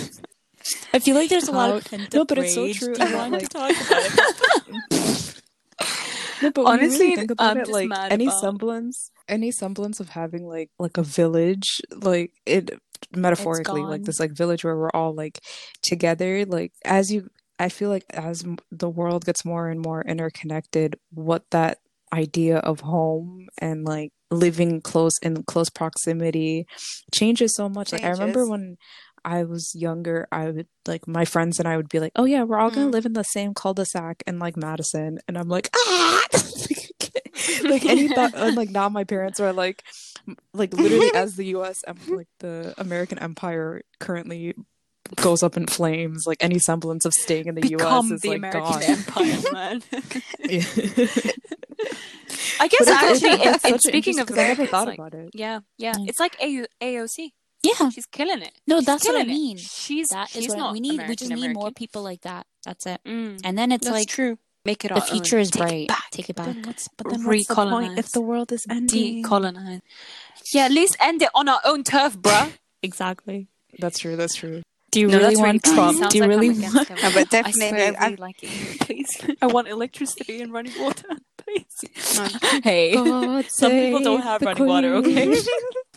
[0.93, 2.93] I feel like there's a lot of pent No, but it's so true.
[2.93, 4.03] Do you want like- to talk about
[4.91, 5.28] it?
[6.41, 10.09] No, but Honestly, really think about I'm it, like any about- semblance, any semblance of
[10.09, 12.71] having like like a village, like it
[13.15, 15.39] metaphorically, like this like village where we're all like
[15.83, 17.29] together, like as you
[17.59, 21.79] I feel like as the world gets more and more interconnected, what that
[22.13, 26.65] idea of home and like living close in close proximity
[27.13, 27.91] changes so much.
[27.91, 28.77] Like I remember when
[29.25, 32.43] I was younger, I would like my friends and I would be like, "Oh yeah,
[32.43, 32.93] we're all gonna Mm.
[32.93, 36.21] live in the same cul-de-sac in like Madison," and I'm like, "Ah!"
[37.63, 39.83] like any thought, and like now my parents are like,
[40.53, 41.83] like literally as the U.S.
[42.07, 44.55] like the American Empire currently
[45.15, 48.11] goes up in flames, like any semblance of staying in the Become U.S.
[48.15, 48.83] is the like American gone.
[48.83, 49.81] Empire, man.
[52.61, 54.99] I guess But actually, it's- it, that's such it's speaking of, I never thought like,
[54.99, 55.29] about it.
[55.33, 56.07] yeah, yeah, Mm.
[56.09, 57.29] it's like AU, AOC.
[57.61, 58.51] Yeah, She's killing it.
[58.67, 59.39] no, She's that's what I killing it.
[59.39, 59.57] mean.
[59.57, 61.01] She's That is she's what not we need.
[61.07, 62.47] we just need more people like that.
[62.65, 63.01] That's it.
[63.05, 64.37] Mm, And then it's that's like true.
[64.65, 65.41] Make it the future own.
[65.41, 65.87] is Take it bright.
[65.87, 66.09] back.
[66.11, 66.45] Take it back.
[66.47, 66.61] Then
[66.97, 69.23] but then what's the point if the world is ending?
[69.23, 69.81] Decolonize.
[70.53, 72.51] Yeah, at least end it on our own turf, bruh.
[72.81, 73.47] Exactly.
[73.79, 74.15] That's true.
[74.15, 74.61] That's true.
[74.91, 75.73] Do you No, really want bad.
[75.73, 76.09] Trump?
[76.11, 76.87] Do you like I'm really want?
[76.87, 76.97] him.
[77.03, 78.79] No, but I definitely, swear I I- really like it.
[78.81, 79.09] Please,
[79.41, 81.07] I want electricity and running water.
[81.49, 82.61] Please.
[82.63, 84.93] Hey, God some people don't have the running water.
[84.95, 85.25] Okay.
[85.25, 85.43] queen.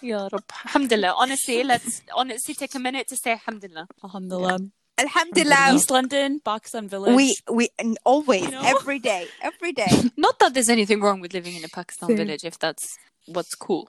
[0.03, 0.45] Ya Rab.
[0.67, 1.15] Alhamdulillah.
[1.17, 3.87] Honestly, let's honestly take a minute to say Alhamdulillah.
[4.03, 4.59] Alhamdulillah.
[4.99, 5.75] Alhamdulillah.
[5.75, 7.15] East London, Pakistan Village.
[7.17, 8.63] We we and always You know?
[8.65, 9.93] every day every day.
[10.17, 12.97] Not that there's anything wrong with living in a Pakistan village if that's
[13.27, 13.89] what's cool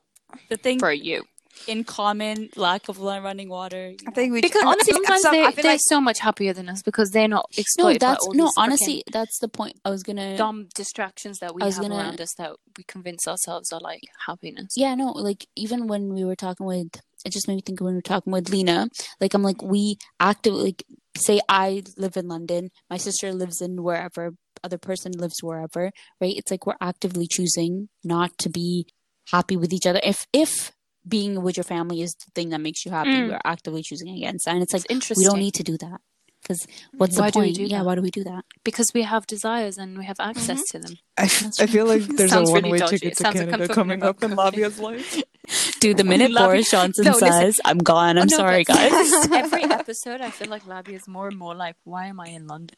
[0.50, 1.24] the thing for you.
[1.68, 3.94] In common, lack of running water.
[4.08, 6.20] I think we Because and honestly, sometimes some- they're, I feel they're like so much
[6.20, 8.44] happier than us because they're not No, exploited that's by all no.
[8.46, 9.80] these Honestly, that's the point.
[9.86, 10.22] I was gonna.
[10.22, 13.72] freaking dumb distractions that we I was have gonna- around us that we convince ourselves
[13.72, 14.74] are like happiness.
[14.76, 15.12] Yeah, no.
[15.12, 18.02] Like even when we were talking with, it just made me think when we were
[18.02, 18.88] talking with Lena.
[19.22, 20.84] Like I'm like we actively like
[21.18, 24.32] say I live in London, my sister lives in wherever,
[24.64, 25.92] other person lives wherever.
[26.20, 26.34] Right?
[26.36, 28.88] It's like we're actively choosing not to be
[29.32, 30.02] happy with each other.
[30.04, 30.72] If if
[31.08, 33.30] being with your family is the thing that makes you happy, Mm.
[33.30, 34.54] we're actively choosing against that.
[34.56, 35.26] And it's like It's interesting.
[35.26, 36.00] we don't need to do that
[36.42, 37.56] because what's Why the do we point?
[37.58, 37.86] do yeah, that?
[37.86, 38.46] why do we do that?
[38.64, 40.82] because we have desires and we have access Mm-hmm.
[40.82, 40.98] to them.
[41.18, 42.98] I, I feel like there's a Sounds really one-way dodgy.
[43.00, 44.38] ticket to sounds like I'm Canada coming up in cocaine.
[44.54, 45.22] Labia's life.
[45.82, 47.32] Dude, the minute Love Boris Johnson No, listen.
[47.34, 49.12] says, "I'm gone," I'm Oh, no, sorry, guys.
[49.32, 52.48] Every episode, I feel like Labby is more and more like, why am I in
[52.48, 52.78] London?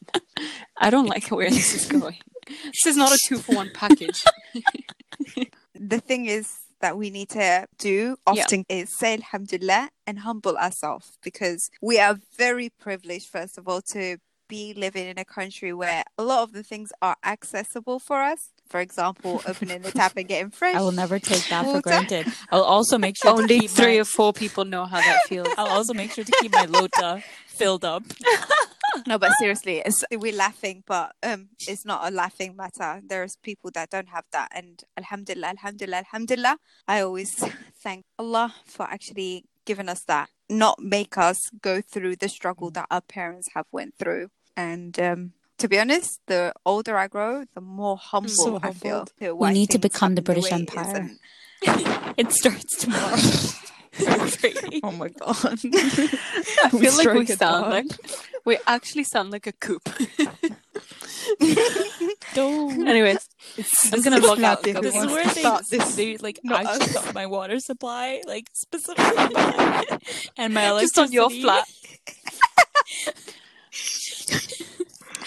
[0.76, 2.18] I don't like where this is going.
[2.64, 4.24] This is not a two for one package.
[5.74, 6.52] the thing is
[6.86, 12.16] that we need to do often is say alhamdulillah and humble ourselves because we are
[12.38, 14.18] very privileged first of all to
[14.48, 18.50] be living in a country where a lot of the things are accessible for us
[18.68, 22.28] for example opening the tap and getting fresh I will never take that for granted.
[22.52, 25.20] I'll also make sure to Only keep three my, or four people know how that
[25.28, 25.48] feels.
[25.58, 28.04] I'll also make sure to keep my lota filled up.
[29.06, 33.70] no but seriously it's, we're laughing but um it's not a laughing matter there's people
[33.72, 36.56] that don't have that and alhamdulillah alhamdulillah alhamdulillah
[36.88, 37.32] i always
[37.82, 42.86] thank allah for actually giving us that not make us go through the struggle that
[42.90, 47.60] our parents have went through and um to be honest the older i grow the
[47.60, 51.10] more humble So i feel why need to become the British way it is Empire.
[52.16, 53.16] It starts tomorrow.
[54.82, 55.36] Oh my god.
[55.44, 57.86] I We feel like we sound like
[58.44, 59.88] we actually sound like a coop.
[62.34, 62.86] Don't.
[62.86, 63.28] Anyways,
[63.92, 64.62] I'm gonna log out.
[64.62, 65.94] This This is where they, this.
[65.96, 69.26] they like Not my water supply, like specifically,
[70.36, 70.82] and my electricity.
[70.86, 71.64] just on your flat.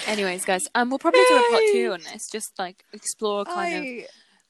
[0.07, 2.29] Anyways, guys, um, we'll probably do a part two on this.
[2.29, 4.05] Just like explore kind of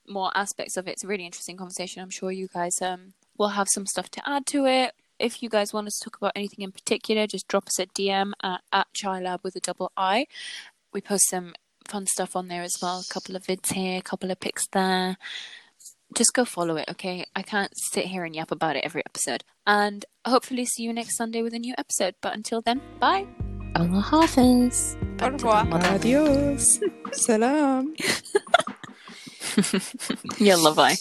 [0.07, 0.91] more aspects of it.
[0.91, 2.01] It's a really interesting conversation.
[2.01, 4.93] I'm sure you guys um will have some stuff to add to it.
[5.17, 7.87] If you guys want us to talk about anything in particular, just drop us a
[7.87, 10.27] DM at, at ChaiLab with a double I.
[10.93, 11.55] We post some
[11.87, 12.99] fun stuff on there as well.
[12.99, 15.17] A couple of vids here, a couple of pics there.
[16.15, 17.25] Just go follow it, okay?
[17.35, 19.43] I can't sit here and yap about it every episode.
[19.67, 22.15] And hopefully see you next Sunday with a new episode.
[22.21, 23.27] But until then, bye.
[23.75, 24.97] Allah Hafiz.
[25.21, 25.67] Au revoir.
[25.71, 26.79] Adios.
[27.11, 27.93] Salam.
[30.39, 30.95] Yalla, bye.